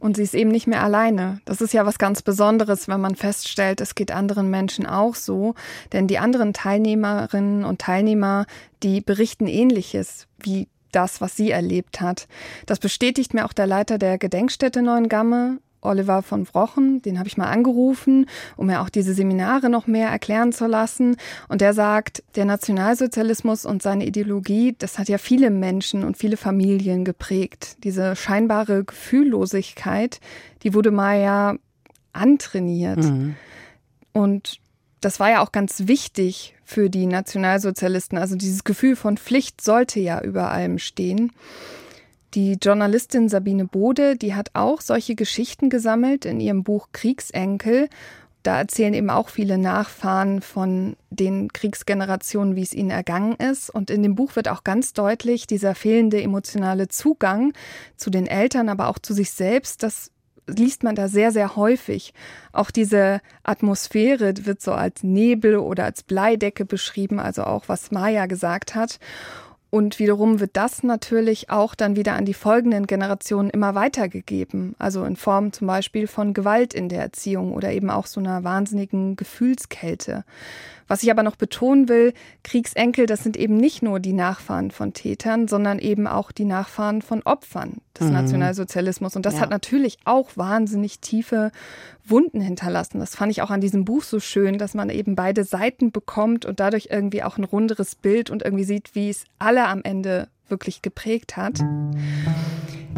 Und 0.00 0.16
sie 0.16 0.22
ist 0.22 0.34
eben 0.34 0.50
nicht 0.50 0.66
mehr 0.66 0.82
alleine. 0.82 1.40
Das 1.44 1.60
ist 1.60 1.74
ja 1.74 1.86
was 1.86 1.98
ganz 1.98 2.22
Besonderes, 2.22 2.88
wenn 2.88 3.00
man 3.00 3.14
feststellt, 3.14 3.80
es 3.80 3.94
geht 3.94 4.10
anderen 4.10 4.50
Menschen 4.50 4.86
auch 4.86 5.14
so. 5.14 5.54
Denn 5.92 6.08
die 6.08 6.18
anderen 6.18 6.54
Teilnehmerinnen 6.54 7.64
und 7.64 7.80
Teilnehmer, 7.80 8.46
die 8.82 9.02
berichten 9.02 9.46
ähnliches 9.46 10.26
wie 10.38 10.68
das, 10.90 11.20
was 11.20 11.36
sie 11.36 11.50
erlebt 11.50 12.00
hat. 12.00 12.26
Das 12.66 12.78
bestätigt 12.78 13.34
mir 13.34 13.44
auch 13.44 13.52
der 13.52 13.66
Leiter 13.66 13.98
der 13.98 14.18
Gedenkstätte 14.18 14.82
Neuengamme, 14.82 15.58
Oliver 15.82 16.22
von 16.22 16.46
Vrochen, 16.46 17.02
den 17.02 17.18
habe 17.18 17.28
ich 17.28 17.36
mal 17.36 17.48
angerufen, 17.48 18.26
um 18.56 18.66
mir 18.66 18.80
auch 18.80 18.88
diese 18.88 19.14
Seminare 19.14 19.70
noch 19.70 19.86
mehr 19.86 20.08
erklären 20.08 20.52
zu 20.52 20.66
lassen. 20.66 21.16
Und 21.48 21.60
der 21.60 21.72
sagt, 21.72 22.22
der 22.36 22.44
Nationalsozialismus 22.44 23.64
und 23.64 23.82
seine 23.82 24.06
Ideologie, 24.06 24.74
das 24.78 24.98
hat 24.98 25.08
ja 25.08 25.18
viele 25.18 25.50
Menschen 25.50 26.04
und 26.04 26.16
viele 26.16 26.36
Familien 26.36 27.04
geprägt. 27.04 27.76
Diese 27.84 28.16
scheinbare 28.16 28.84
Gefühllosigkeit, 28.84 30.20
die 30.62 30.74
wurde 30.74 30.90
mal 30.90 31.20
ja 31.20 31.54
antrainiert. 32.12 32.98
Mhm. 32.98 33.36
Und 34.12 34.60
das 35.00 35.20
war 35.20 35.30
ja 35.30 35.42
auch 35.42 35.52
ganz 35.52 35.86
wichtig 35.86 36.54
für 36.64 36.90
die 36.90 37.06
Nationalsozialisten. 37.06 38.18
Also 38.18 38.36
dieses 38.36 38.64
Gefühl 38.64 38.96
von 38.96 39.16
Pflicht 39.16 39.60
sollte 39.60 40.00
ja 40.00 40.20
über 40.20 40.50
allem 40.50 40.78
stehen. 40.78 41.32
Die 42.34 42.58
Journalistin 42.62 43.28
Sabine 43.28 43.64
Bode, 43.64 44.16
die 44.16 44.34
hat 44.34 44.50
auch 44.54 44.80
solche 44.80 45.16
Geschichten 45.16 45.68
gesammelt 45.68 46.24
in 46.24 46.38
ihrem 46.38 46.62
Buch 46.62 46.88
Kriegsenkel. 46.92 47.88
Da 48.44 48.58
erzählen 48.58 48.94
eben 48.94 49.10
auch 49.10 49.28
viele 49.28 49.58
Nachfahren 49.58 50.40
von 50.40 50.96
den 51.10 51.52
Kriegsgenerationen, 51.52 52.54
wie 52.54 52.62
es 52.62 52.72
ihnen 52.72 52.90
ergangen 52.90 53.34
ist. 53.34 53.68
Und 53.68 53.90
in 53.90 54.02
dem 54.02 54.14
Buch 54.14 54.36
wird 54.36 54.48
auch 54.48 54.64
ganz 54.64 54.92
deutlich 54.92 55.46
dieser 55.46 55.74
fehlende 55.74 56.22
emotionale 56.22 56.88
Zugang 56.88 57.52
zu 57.96 58.10
den 58.10 58.26
Eltern, 58.26 58.68
aber 58.68 58.88
auch 58.88 58.98
zu 58.98 59.12
sich 59.12 59.32
selbst. 59.32 59.82
Das 59.82 60.12
liest 60.46 60.84
man 60.84 60.94
da 60.94 61.08
sehr, 61.08 61.32
sehr 61.32 61.56
häufig. 61.56 62.14
Auch 62.52 62.70
diese 62.70 63.20
Atmosphäre 63.42 64.34
wird 64.44 64.62
so 64.62 64.72
als 64.72 65.02
Nebel 65.02 65.56
oder 65.56 65.84
als 65.84 66.04
Bleidecke 66.04 66.64
beschrieben, 66.64 67.18
also 67.18 67.42
auch 67.42 67.64
was 67.68 67.90
Maya 67.90 68.26
gesagt 68.26 68.74
hat. 68.74 69.00
Und 69.70 70.00
wiederum 70.00 70.40
wird 70.40 70.56
das 70.56 70.82
natürlich 70.82 71.48
auch 71.48 71.76
dann 71.76 71.94
wieder 71.94 72.14
an 72.14 72.24
die 72.24 72.34
folgenden 72.34 72.88
Generationen 72.88 73.50
immer 73.50 73.76
weitergegeben. 73.76 74.74
Also 74.78 75.04
in 75.04 75.14
Form 75.14 75.52
zum 75.52 75.68
Beispiel 75.68 76.08
von 76.08 76.34
Gewalt 76.34 76.74
in 76.74 76.88
der 76.88 77.00
Erziehung 77.00 77.54
oder 77.54 77.72
eben 77.72 77.88
auch 77.88 78.06
so 78.06 78.18
einer 78.18 78.42
wahnsinnigen 78.42 79.14
Gefühlskälte. 79.14 80.24
Was 80.90 81.04
ich 81.04 81.10
aber 81.12 81.22
noch 81.22 81.36
betonen 81.36 81.88
will, 81.88 82.14
Kriegsenkel, 82.42 83.06
das 83.06 83.22
sind 83.22 83.36
eben 83.36 83.56
nicht 83.56 83.80
nur 83.80 84.00
die 84.00 84.12
Nachfahren 84.12 84.72
von 84.72 84.92
Tätern, 84.92 85.46
sondern 85.46 85.78
eben 85.78 86.08
auch 86.08 86.32
die 86.32 86.44
Nachfahren 86.44 87.00
von 87.00 87.22
Opfern 87.22 87.76
des 87.96 88.08
mhm. 88.08 88.14
Nationalsozialismus. 88.14 89.14
Und 89.14 89.24
das 89.24 89.34
ja. 89.34 89.42
hat 89.42 89.50
natürlich 89.50 89.98
auch 90.04 90.30
wahnsinnig 90.34 90.98
tiefe 90.98 91.52
Wunden 92.04 92.40
hinterlassen. 92.40 92.98
Das 92.98 93.14
fand 93.14 93.30
ich 93.30 93.40
auch 93.40 93.50
an 93.50 93.60
diesem 93.60 93.84
Buch 93.84 94.02
so 94.02 94.18
schön, 94.18 94.58
dass 94.58 94.74
man 94.74 94.90
eben 94.90 95.14
beide 95.14 95.44
Seiten 95.44 95.92
bekommt 95.92 96.44
und 96.44 96.58
dadurch 96.58 96.88
irgendwie 96.90 97.22
auch 97.22 97.38
ein 97.38 97.44
runderes 97.44 97.94
Bild 97.94 98.28
und 98.28 98.42
irgendwie 98.42 98.64
sieht, 98.64 98.96
wie 98.96 99.10
es 99.10 99.26
alle 99.38 99.59
am 99.68 99.82
Ende 99.82 100.28
wirklich 100.48 100.82
geprägt 100.82 101.36
hat. 101.36 101.60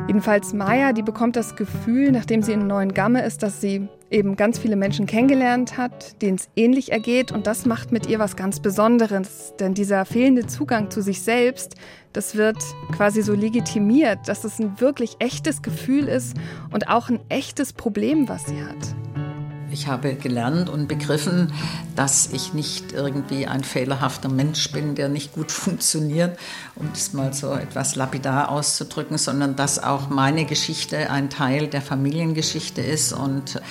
Jedenfalls 0.08 0.52
Maya, 0.52 0.92
die 0.92 1.02
bekommt 1.02 1.36
das 1.36 1.54
Gefühl, 1.54 2.10
nachdem 2.12 2.42
sie 2.42 2.52
in 2.52 2.66
Neuen 2.66 2.92
Gamme 2.92 3.24
ist, 3.24 3.42
dass 3.42 3.60
sie 3.60 3.88
eben 4.10 4.36
ganz 4.36 4.58
viele 4.58 4.76
Menschen 4.76 5.06
kennengelernt 5.06 5.78
hat, 5.78 6.20
denen 6.22 6.36
es 6.36 6.48
ähnlich 6.56 6.92
ergeht. 6.92 7.30
Und 7.30 7.46
das 7.46 7.66
macht 7.66 7.92
mit 7.92 8.06
ihr 8.06 8.18
was 8.18 8.36
ganz 8.36 8.60
Besonderes. 8.60 9.54
Denn 9.60 9.74
dieser 9.74 10.04
fehlende 10.04 10.46
Zugang 10.46 10.90
zu 10.90 11.02
sich 11.02 11.22
selbst, 11.22 11.76
das 12.12 12.36
wird 12.36 12.58
quasi 12.94 13.22
so 13.22 13.34
legitimiert, 13.34 14.18
dass 14.26 14.44
es 14.44 14.58
ein 14.58 14.80
wirklich 14.80 15.16
echtes 15.18 15.62
Gefühl 15.62 16.08
ist 16.08 16.36
und 16.70 16.88
auch 16.88 17.08
ein 17.08 17.20
echtes 17.28 17.72
Problem, 17.72 18.28
was 18.28 18.46
sie 18.46 18.62
hat. 18.62 19.11
Ich 19.72 19.86
habe 19.86 20.14
gelernt 20.16 20.68
und 20.68 20.86
begriffen, 20.86 21.50
dass 21.96 22.28
ich 22.30 22.52
nicht 22.52 22.92
irgendwie 22.92 23.46
ein 23.46 23.64
fehlerhafter 23.64 24.28
Mensch 24.28 24.70
bin, 24.70 24.94
der 24.94 25.08
nicht 25.08 25.32
gut 25.32 25.50
funktioniert, 25.52 26.38
um 26.76 26.90
es 26.92 27.14
mal 27.14 27.32
so 27.32 27.54
etwas 27.54 27.96
lapidar 27.96 28.50
auszudrücken, 28.50 29.16
sondern 29.16 29.56
dass 29.56 29.82
auch 29.82 30.10
meine 30.10 30.44
Geschichte 30.44 31.10
ein 31.10 31.30
Teil 31.30 31.68
der 31.68 31.80
Familiengeschichte 31.80 32.82
ist 32.82 33.14
und 33.14 33.62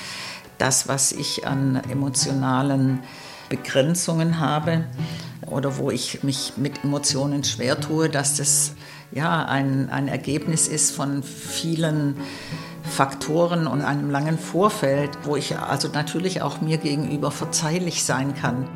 das, 0.57 0.87
was 0.87 1.11
ich 1.11 1.45
an 1.45 1.79
emotionalen 1.89 3.01
Begrenzungen 3.49 4.39
habe 4.39 4.85
oder 5.45 5.77
wo 5.77 5.91
ich 5.91 6.23
mich 6.23 6.53
mit 6.57 6.83
Emotionen 6.83 7.43
schwer 7.43 7.79
tue, 7.79 8.09
dass 8.09 8.37
das 8.37 8.73
ja 9.11 9.45
ein, 9.45 9.89
ein 9.91 10.07
Ergebnis 10.07 10.67
ist 10.67 10.95
von 10.95 11.21
vielen 11.21 12.15
Faktoren 12.91 13.67
und 13.67 13.81
einem 13.81 14.11
langen 14.11 14.37
Vorfeld, 14.37 15.17
wo 15.23 15.37
ich 15.37 15.57
also 15.57 15.87
natürlich 15.87 16.41
auch 16.41 16.59
mir 16.61 16.77
gegenüber 16.77 17.31
verzeihlich 17.31 18.03
sein 18.03 18.35
kann. 18.35 18.67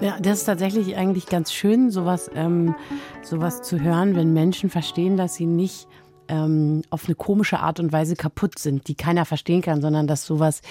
Ja, 0.00 0.18
das 0.20 0.38
ist 0.38 0.44
tatsächlich 0.46 0.96
eigentlich 0.96 1.26
ganz 1.26 1.52
schön, 1.52 1.90
sowas, 1.90 2.30
ähm, 2.34 2.74
sowas 3.22 3.62
zu 3.62 3.80
hören, 3.80 4.16
wenn 4.16 4.32
Menschen 4.32 4.70
verstehen, 4.70 5.16
dass 5.16 5.34
sie 5.34 5.46
nicht 5.46 5.86
ähm, 6.26 6.82
auf 6.90 7.06
eine 7.06 7.14
komische 7.14 7.60
Art 7.60 7.78
und 7.80 7.92
Weise 7.92 8.16
kaputt 8.16 8.58
sind, 8.58 8.88
die 8.88 8.94
keiner 8.94 9.26
verstehen 9.26 9.62
kann, 9.62 9.80
sondern 9.80 10.06
dass 10.06 10.24
sowas 10.24 10.62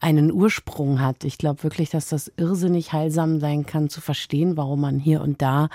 einen 0.00 0.32
Ursprung 0.32 1.00
hat. 1.00 1.24
Ich 1.24 1.36
glaube 1.36 1.62
wirklich, 1.62 1.90
dass 1.90 2.08
das 2.08 2.32
irrsinnig 2.36 2.92
heilsam 2.92 3.40
sein 3.40 3.66
kann, 3.66 3.90
zu 3.90 4.00
verstehen, 4.00 4.56
warum 4.56 4.80
man 4.80 4.98
hier 4.98 5.20
und 5.20 5.42
da 5.42 5.68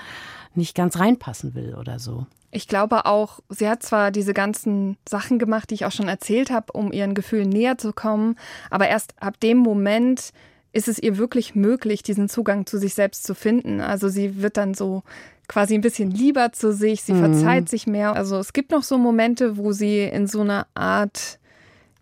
nicht 0.54 0.74
ganz 0.74 0.98
reinpassen 0.98 1.54
will 1.54 1.74
oder 1.74 1.98
so. 1.98 2.26
Ich 2.54 2.68
glaube 2.68 3.06
auch, 3.06 3.40
sie 3.48 3.68
hat 3.68 3.82
zwar 3.82 4.10
diese 4.10 4.34
ganzen 4.34 4.98
Sachen 5.08 5.38
gemacht, 5.38 5.70
die 5.70 5.74
ich 5.74 5.86
auch 5.86 5.92
schon 5.92 6.08
erzählt 6.08 6.50
habe, 6.50 6.72
um 6.74 6.92
ihren 6.92 7.14
Gefühlen 7.14 7.48
näher 7.48 7.78
zu 7.78 7.92
kommen, 7.92 8.36
aber 8.70 8.88
erst 8.88 9.14
ab 9.20 9.40
dem 9.40 9.56
Moment 9.58 10.32
ist 10.72 10.86
es 10.86 10.98
ihr 10.98 11.18
wirklich 11.18 11.54
möglich, 11.54 12.02
diesen 12.02 12.28
Zugang 12.28 12.66
zu 12.66 12.78
sich 12.78 12.94
selbst 12.94 13.24
zu 13.24 13.34
finden. 13.34 13.80
Also 13.80 14.08
sie 14.08 14.42
wird 14.42 14.56
dann 14.56 14.74
so 14.74 15.02
quasi 15.48 15.74
ein 15.74 15.80
bisschen 15.80 16.10
lieber 16.10 16.52
zu 16.52 16.72
sich, 16.72 17.02
sie 17.02 17.14
mhm. 17.14 17.32
verzeiht 17.32 17.68
sich 17.68 17.86
mehr. 17.86 18.14
Also 18.14 18.38
es 18.38 18.52
gibt 18.52 18.70
noch 18.70 18.82
so 18.82 18.98
Momente, 18.98 19.56
wo 19.56 19.72
sie 19.72 20.02
in 20.02 20.26
so 20.26 20.40
einer 20.40 20.66
Art, 20.74 21.38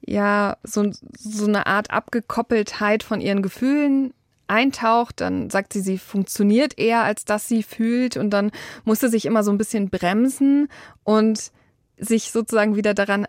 ja, 0.06 0.56
so, 0.62 0.90
so 1.18 1.46
eine 1.46 1.66
Art 1.66 1.90
Abgekoppeltheit 1.90 3.02
von 3.02 3.20
ihren 3.20 3.42
Gefühlen 3.42 4.14
eintaucht, 4.50 5.20
dann 5.20 5.48
sagt 5.50 5.72
sie, 5.72 5.80
sie 5.80 5.98
funktioniert 5.98 6.78
eher, 6.78 7.02
als 7.02 7.24
dass 7.24 7.48
sie 7.48 7.62
fühlt 7.62 8.16
und 8.16 8.30
dann 8.30 8.50
musste 8.84 9.08
sich 9.08 9.24
immer 9.24 9.42
so 9.42 9.50
ein 9.50 9.58
bisschen 9.58 9.90
bremsen 9.90 10.68
und 11.04 11.52
sich 11.96 12.30
sozusagen 12.32 12.76
wieder 12.76 12.94
daran 12.94 13.26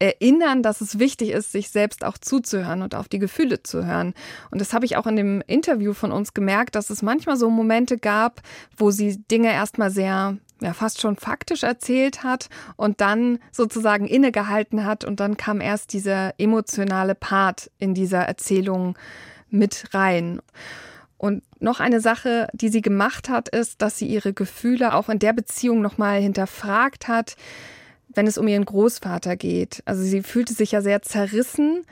erinnern, 0.00 0.62
dass 0.62 0.80
es 0.80 0.98
wichtig 0.98 1.30
ist, 1.30 1.52
sich 1.52 1.70
selbst 1.70 2.04
auch 2.04 2.16
zuzuhören 2.16 2.82
und 2.82 2.94
auf 2.94 3.08
die 3.08 3.18
Gefühle 3.18 3.62
zu 3.62 3.86
hören. 3.86 4.14
Und 4.50 4.60
das 4.60 4.72
habe 4.72 4.86
ich 4.86 4.96
auch 4.96 5.06
in 5.06 5.16
dem 5.16 5.42
Interview 5.46 5.92
von 5.92 6.10
uns 6.10 6.32
gemerkt, 6.32 6.74
dass 6.74 6.90
es 6.90 7.02
manchmal 7.02 7.36
so 7.36 7.50
Momente 7.50 7.98
gab, 7.98 8.40
wo 8.76 8.90
sie 8.90 9.22
Dinge 9.30 9.52
erstmal 9.52 9.90
sehr 9.90 10.38
ja 10.62 10.74
fast 10.74 11.00
schon 11.00 11.16
faktisch 11.16 11.62
erzählt 11.62 12.22
hat 12.22 12.48
und 12.76 13.00
dann 13.00 13.38
sozusagen 13.50 14.06
innegehalten 14.06 14.84
hat 14.84 15.04
und 15.04 15.20
dann 15.20 15.36
kam 15.36 15.60
erst 15.60 15.92
dieser 15.92 16.38
emotionale 16.38 17.14
Part 17.14 17.70
in 17.78 17.94
dieser 17.94 18.20
Erzählung 18.20 18.96
mit 19.50 19.94
rein. 19.94 20.40
Und 21.18 21.42
noch 21.60 21.80
eine 21.80 22.00
Sache, 22.00 22.48
die 22.54 22.70
sie 22.70 22.80
gemacht 22.80 23.28
hat, 23.28 23.48
ist, 23.50 23.82
dass 23.82 23.98
sie 23.98 24.06
ihre 24.06 24.32
Gefühle 24.32 24.94
auch 24.94 25.08
in 25.08 25.18
der 25.18 25.34
Beziehung 25.34 25.82
nochmal 25.82 26.20
hinterfragt 26.20 27.08
hat, 27.08 27.36
wenn 28.08 28.26
es 28.26 28.38
um 28.38 28.48
ihren 28.48 28.64
Großvater 28.64 29.36
geht. 29.36 29.82
Also 29.84 30.02
sie 30.02 30.22
fühlte 30.22 30.54
sich 30.54 30.72
ja 30.72 30.80
sehr 30.80 31.02
zerrissen 31.02 31.84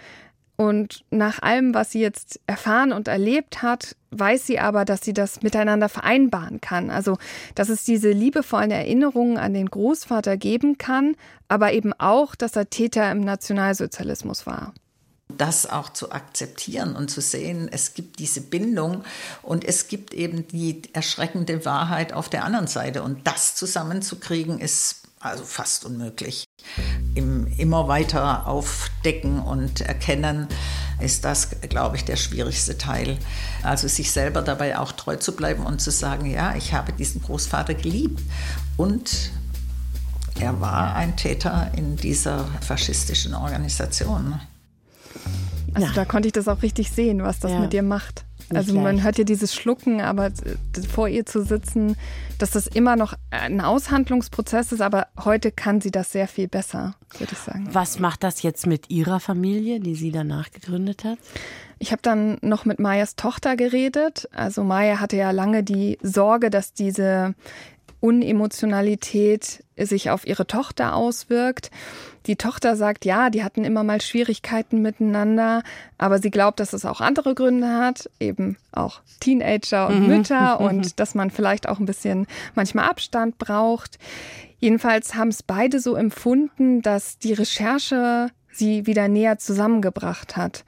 und 0.60 1.04
nach 1.10 1.40
allem, 1.40 1.72
was 1.72 1.92
sie 1.92 2.00
jetzt 2.00 2.40
erfahren 2.48 2.90
und 2.90 3.06
erlebt 3.06 3.62
hat, 3.62 3.94
weiß 4.10 4.44
sie 4.44 4.58
aber, 4.58 4.84
dass 4.84 5.02
sie 5.02 5.12
das 5.12 5.42
miteinander 5.42 5.88
vereinbaren 5.88 6.60
kann. 6.60 6.90
Also, 6.90 7.16
dass 7.54 7.68
es 7.68 7.84
diese 7.84 8.10
liebevollen 8.10 8.72
Erinnerungen 8.72 9.36
an 9.36 9.54
den 9.54 9.66
Großvater 9.66 10.36
geben 10.36 10.76
kann, 10.76 11.14
aber 11.46 11.74
eben 11.74 11.92
auch, 11.92 12.34
dass 12.34 12.56
er 12.56 12.70
Täter 12.70 13.08
im 13.12 13.20
Nationalsozialismus 13.20 14.46
war 14.46 14.74
das 15.38 15.66
auch 15.66 15.90
zu 15.90 16.12
akzeptieren 16.12 16.96
und 16.96 17.10
zu 17.10 17.20
sehen, 17.20 17.68
es 17.70 17.94
gibt 17.94 18.18
diese 18.18 18.40
Bindung 18.40 19.04
und 19.42 19.64
es 19.64 19.88
gibt 19.88 20.12
eben 20.12 20.46
die 20.48 20.82
erschreckende 20.92 21.64
Wahrheit 21.64 22.12
auf 22.12 22.28
der 22.28 22.44
anderen 22.44 22.66
Seite. 22.66 23.02
Und 23.02 23.26
das 23.26 23.54
zusammenzukriegen 23.54 24.58
ist 24.58 25.02
also 25.20 25.44
fast 25.44 25.84
unmöglich. 25.84 26.44
Im 27.14 27.46
immer 27.58 27.88
weiter 27.88 28.46
aufdecken 28.46 29.40
und 29.40 29.80
erkennen 29.80 30.46
ist 31.00 31.24
das, 31.24 31.50
glaube 31.68 31.96
ich, 31.96 32.04
der 32.04 32.16
schwierigste 32.16 32.78
Teil. 32.78 33.18
Also 33.62 33.88
sich 33.88 34.10
selber 34.10 34.42
dabei 34.42 34.78
auch 34.78 34.92
treu 34.92 35.16
zu 35.16 35.34
bleiben 35.34 35.64
und 35.66 35.80
zu 35.80 35.90
sagen, 35.90 36.26
ja, 36.26 36.54
ich 36.54 36.72
habe 36.72 36.92
diesen 36.92 37.22
Großvater 37.22 37.74
geliebt 37.74 38.20
und 38.76 39.30
er 40.38 40.60
war 40.60 40.94
ein 40.94 41.16
Täter 41.16 41.72
in 41.76 41.96
dieser 41.96 42.44
faschistischen 42.60 43.34
Organisation. 43.34 44.40
Also 45.74 45.88
ja. 45.88 45.94
da 45.94 46.04
konnte 46.04 46.28
ich 46.28 46.32
das 46.32 46.48
auch 46.48 46.62
richtig 46.62 46.90
sehen, 46.90 47.22
was 47.22 47.40
das 47.40 47.52
ja. 47.52 47.60
mit 47.60 47.72
dir 47.72 47.82
macht. 47.82 48.24
also 48.52 48.74
man 48.74 48.96
leicht. 48.96 49.04
hört 49.04 49.18
ja 49.18 49.24
dieses 49.24 49.54
Schlucken, 49.54 50.00
aber 50.00 50.30
vor 50.92 51.08
ihr 51.08 51.26
zu 51.26 51.44
sitzen, 51.44 51.96
dass 52.38 52.52
das 52.52 52.66
immer 52.66 52.96
noch 52.96 53.14
ein 53.30 53.60
Aushandlungsprozess 53.60 54.72
ist, 54.72 54.80
aber 54.80 55.08
heute 55.22 55.50
kann 55.52 55.80
sie 55.80 55.90
das 55.90 56.12
sehr 56.12 56.28
viel 56.28 56.48
besser, 56.48 56.94
würde 57.18 57.32
ich 57.32 57.38
sagen. 57.38 57.68
Was 57.72 57.98
macht 57.98 58.22
das 58.22 58.42
jetzt 58.42 58.66
mit 58.66 58.90
ihrer 58.90 59.20
Familie, 59.20 59.80
die 59.80 59.94
sie 59.94 60.12
danach 60.12 60.50
gegründet 60.50 61.04
hat? 61.04 61.18
Ich 61.78 61.92
habe 61.92 62.02
dann 62.02 62.38
noch 62.40 62.64
mit 62.64 62.80
Mayas 62.80 63.14
Tochter 63.14 63.56
geredet. 63.56 64.28
Also 64.32 64.64
Maya 64.64 64.98
hatte 64.98 65.16
ja 65.16 65.30
lange 65.30 65.62
die 65.62 65.98
Sorge, 66.02 66.50
dass 66.50 66.72
diese 66.72 67.34
Unemotionalität 68.00 69.64
sich 69.76 70.10
auf 70.10 70.26
ihre 70.26 70.46
Tochter 70.46 70.94
auswirkt. 70.94 71.70
Die 72.26 72.36
Tochter 72.36 72.76
sagt, 72.76 73.04
ja, 73.04 73.30
die 73.30 73.42
hatten 73.42 73.64
immer 73.64 73.84
mal 73.84 74.00
Schwierigkeiten 74.00 74.82
miteinander, 74.82 75.62
aber 75.96 76.18
sie 76.18 76.30
glaubt, 76.30 76.60
dass 76.60 76.72
es 76.72 76.84
auch 76.84 77.00
andere 77.00 77.34
Gründe 77.34 77.68
hat, 77.68 78.10
eben 78.20 78.56
auch 78.72 79.00
Teenager 79.20 79.88
und 79.88 80.02
mhm. 80.02 80.06
Mütter 80.08 80.60
und 80.60 81.00
dass 81.00 81.14
man 81.14 81.30
vielleicht 81.30 81.68
auch 81.68 81.78
ein 81.78 81.86
bisschen 81.86 82.26
manchmal 82.54 82.88
Abstand 82.88 83.38
braucht. 83.38 83.98
Jedenfalls 84.58 85.14
haben 85.14 85.28
es 85.28 85.42
beide 85.42 85.80
so 85.80 85.94
empfunden, 85.94 86.82
dass 86.82 87.18
die 87.18 87.32
Recherche 87.32 88.30
sie 88.52 88.86
wieder 88.86 89.08
näher 89.08 89.38
zusammengebracht 89.38 90.36
hat. 90.36 90.64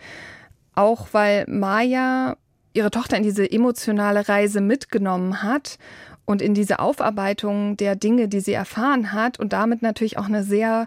Auch 0.74 1.08
weil 1.12 1.44
Maya 1.48 2.36
ihre 2.72 2.92
Tochter 2.92 3.16
in 3.16 3.24
diese 3.24 3.50
emotionale 3.50 4.28
Reise 4.28 4.60
mitgenommen 4.60 5.42
hat 5.42 5.78
und 6.24 6.42
in 6.42 6.54
diese 6.54 6.78
Aufarbeitung 6.78 7.76
der 7.76 7.96
Dinge, 7.96 8.28
die 8.28 8.40
sie 8.40 8.52
erfahren 8.52 9.12
hat 9.12 9.38
und 9.38 9.52
damit 9.52 9.82
natürlich 9.82 10.18
auch 10.18 10.26
eine 10.26 10.44
sehr 10.44 10.86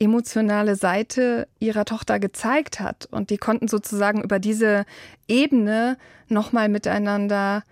emotionale 0.00 0.76
Seite 0.76 1.48
ihrer 1.58 1.84
Tochter 1.84 2.18
gezeigt 2.18 2.80
hat. 2.80 3.08
Und 3.10 3.30
die 3.30 3.38
konnten 3.38 3.68
sozusagen 3.68 4.22
über 4.22 4.38
diese 4.38 4.84
Ebene 5.26 5.96
nochmal 6.28 6.68
miteinander 6.68 7.62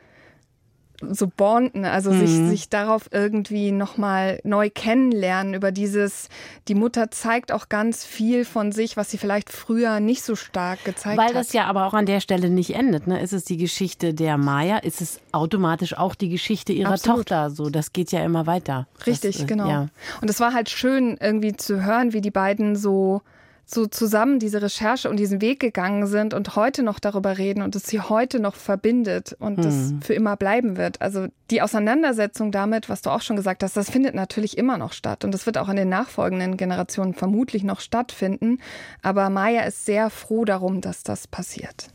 so 1.00 1.26
bonden, 1.26 1.84
also 1.84 2.10
mhm. 2.10 2.26
sich, 2.26 2.48
sich 2.48 2.68
darauf 2.68 3.08
irgendwie 3.10 3.72
nochmal 3.72 4.40
neu 4.44 4.70
kennenlernen, 4.70 5.54
über 5.54 5.72
dieses, 5.72 6.28
die 6.68 6.74
Mutter 6.74 7.10
zeigt 7.10 7.52
auch 7.52 7.68
ganz 7.68 8.04
viel 8.04 8.44
von 8.44 8.72
sich, 8.72 8.96
was 8.96 9.10
sie 9.10 9.18
vielleicht 9.18 9.50
früher 9.50 10.00
nicht 10.00 10.22
so 10.22 10.36
stark 10.36 10.84
gezeigt 10.84 11.18
Weil 11.18 11.28
hat. 11.28 11.34
Weil 11.34 11.42
das 11.42 11.52
ja 11.52 11.64
aber 11.66 11.86
auch 11.86 11.94
an 11.94 12.06
der 12.06 12.20
Stelle 12.20 12.50
nicht 12.50 12.74
endet. 12.74 13.06
Ne? 13.06 13.20
Ist 13.20 13.32
es 13.32 13.44
die 13.44 13.56
Geschichte 13.56 14.14
der 14.14 14.38
Maya, 14.38 14.78
ist 14.78 15.00
es 15.00 15.20
automatisch 15.32 15.96
auch 15.96 16.14
die 16.14 16.28
Geschichte 16.28 16.72
ihrer 16.72 16.92
Absolut. 16.92 17.18
Tochter. 17.18 17.50
So, 17.50 17.70
das 17.70 17.92
geht 17.92 18.12
ja 18.12 18.24
immer 18.24 18.46
weiter. 18.46 18.86
Richtig, 19.06 19.38
das, 19.38 19.46
genau. 19.46 19.68
Ja. 19.68 19.88
Und 20.20 20.30
es 20.30 20.40
war 20.40 20.54
halt 20.54 20.70
schön, 20.70 21.16
irgendwie 21.20 21.56
zu 21.56 21.84
hören, 21.84 22.12
wie 22.12 22.20
die 22.20 22.30
beiden 22.30 22.76
so 22.76 23.22
so 23.68 23.86
zusammen 23.86 24.38
diese 24.38 24.62
Recherche 24.62 25.10
und 25.10 25.16
diesen 25.16 25.40
Weg 25.40 25.58
gegangen 25.58 26.06
sind 26.06 26.34
und 26.34 26.54
heute 26.54 26.84
noch 26.84 27.00
darüber 27.00 27.36
reden 27.36 27.62
und 27.62 27.74
es 27.74 27.82
sie 27.82 28.00
heute 28.00 28.38
noch 28.38 28.54
verbindet 28.54 29.36
und 29.40 29.56
hm. 29.56 29.64
das 29.64 29.94
für 30.06 30.14
immer 30.14 30.36
bleiben 30.36 30.76
wird. 30.76 31.02
Also 31.02 31.26
die 31.50 31.62
Auseinandersetzung 31.62 32.52
damit, 32.52 32.88
was 32.88 33.02
du 33.02 33.10
auch 33.10 33.22
schon 33.22 33.34
gesagt 33.34 33.64
hast, 33.64 33.76
das 33.76 33.90
findet 33.90 34.14
natürlich 34.14 34.56
immer 34.56 34.78
noch 34.78 34.92
statt 34.92 35.24
und 35.24 35.34
das 35.34 35.46
wird 35.46 35.58
auch 35.58 35.68
in 35.68 35.76
den 35.76 35.88
nachfolgenden 35.88 36.56
Generationen 36.56 37.12
vermutlich 37.12 37.64
noch 37.64 37.80
stattfinden. 37.80 38.58
Aber 39.02 39.30
Maya 39.30 39.62
ist 39.62 39.84
sehr 39.84 40.10
froh 40.10 40.44
darum, 40.44 40.80
dass 40.80 41.02
das 41.02 41.26
passiert. 41.26 41.88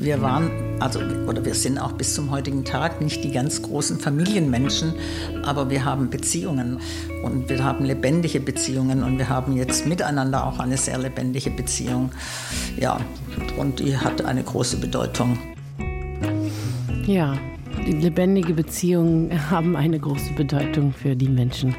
Wir 0.00 0.22
waren, 0.22 0.48
also, 0.78 1.00
oder 1.26 1.44
wir 1.44 1.54
sind 1.54 1.76
auch 1.76 1.90
bis 1.90 2.14
zum 2.14 2.30
heutigen 2.30 2.64
Tag 2.64 3.00
nicht 3.00 3.24
die 3.24 3.32
ganz 3.32 3.62
großen 3.62 3.98
Familienmenschen, 3.98 4.94
aber 5.44 5.70
wir 5.70 5.84
haben 5.84 6.08
Beziehungen 6.08 6.78
und 7.24 7.48
wir 7.48 7.64
haben 7.64 7.84
lebendige 7.84 8.38
Beziehungen 8.38 9.02
und 9.02 9.18
wir 9.18 9.28
haben 9.28 9.56
jetzt 9.56 9.86
miteinander 9.86 10.46
auch 10.46 10.60
eine 10.60 10.76
sehr 10.76 10.98
lebendige 10.98 11.50
Beziehung. 11.50 12.12
Ja, 12.76 13.00
und 13.58 13.80
die 13.80 13.96
hat 13.96 14.24
eine 14.24 14.44
große 14.44 14.76
Bedeutung. 14.76 15.36
Ja, 17.04 17.36
lebendige 17.84 18.54
Beziehungen 18.54 19.50
haben 19.50 19.76
eine 19.76 19.98
große 19.98 20.32
Bedeutung 20.34 20.92
für 20.92 21.16
die 21.16 21.28
Menschen. 21.28 21.74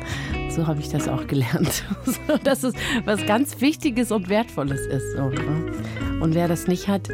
So 0.50 0.68
habe 0.68 0.80
ich 0.80 0.90
das 0.90 1.08
auch 1.08 1.28
gelernt. 1.28 1.84
Dass 2.44 2.64
es 2.64 2.74
was 3.06 3.26
ganz 3.26 3.62
Wichtiges 3.62 4.12
und 4.12 4.30
Wertvolles 4.30 4.82
ist. 4.88 5.16
Ne? 5.16 6.22
Und 6.22 6.36
wer 6.36 6.48
das 6.48 6.68
nicht 6.68 6.88
hat, 6.88 7.08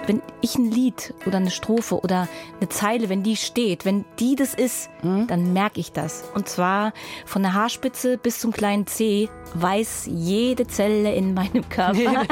wenn 0.07 0.21
ich 0.41 0.57
ein 0.57 0.69
Lied 0.69 1.13
oder 1.25 1.37
eine 1.37 1.51
Strophe 1.51 1.99
oder 1.99 2.27
eine 2.59 2.69
Zeile, 2.69 3.09
wenn 3.09 3.23
die 3.23 3.37
steht, 3.37 3.85
wenn 3.85 4.05
die 4.19 4.35
das 4.35 4.53
ist, 4.53 4.89
mhm. 5.03 5.27
dann 5.27 5.53
merke 5.53 5.79
ich 5.79 5.91
das. 5.91 6.23
Und 6.33 6.49
zwar 6.49 6.93
von 7.25 7.43
der 7.43 7.53
Haarspitze 7.53 8.17
bis 8.17 8.39
zum 8.39 8.51
kleinen 8.51 8.87
C 8.87 9.29
weiß 9.53 10.07
jede 10.11 10.67
Zelle 10.67 11.13
in 11.13 11.33
meinem 11.33 11.67
Körper. 11.69 12.23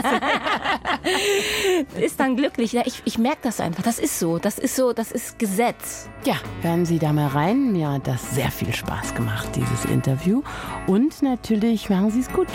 ist 1.99 2.19
dann 2.19 2.35
glücklich. 2.35 2.75
Ich, 2.75 3.01
ich 3.05 3.17
merke 3.17 3.39
das 3.43 3.59
einfach. 3.59 3.83
Das 3.83 3.99
ist 3.99 4.19
so. 4.19 4.39
Das 4.39 4.57
ist 4.57 4.75
so. 4.75 4.93
Das 4.93 5.11
ist 5.11 5.37
Gesetz. 5.39 6.09
Ja, 6.25 6.35
hören 6.61 6.85
Sie 6.85 6.99
da 6.99 7.13
mal 7.13 7.27
rein. 7.27 7.71
Mir 7.71 7.91
hat 7.91 8.07
das 8.07 8.31
sehr 8.31 8.51
viel 8.51 8.73
Spaß 8.73 9.15
gemacht, 9.15 9.49
dieses 9.55 9.85
Interview. 9.85 10.41
Und 10.87 11.21
natürlich 11.21 11.89
machen 11.89 12.11
Sie 12.11 12.21
es 12.21 12.31
gut. 12.31 12.47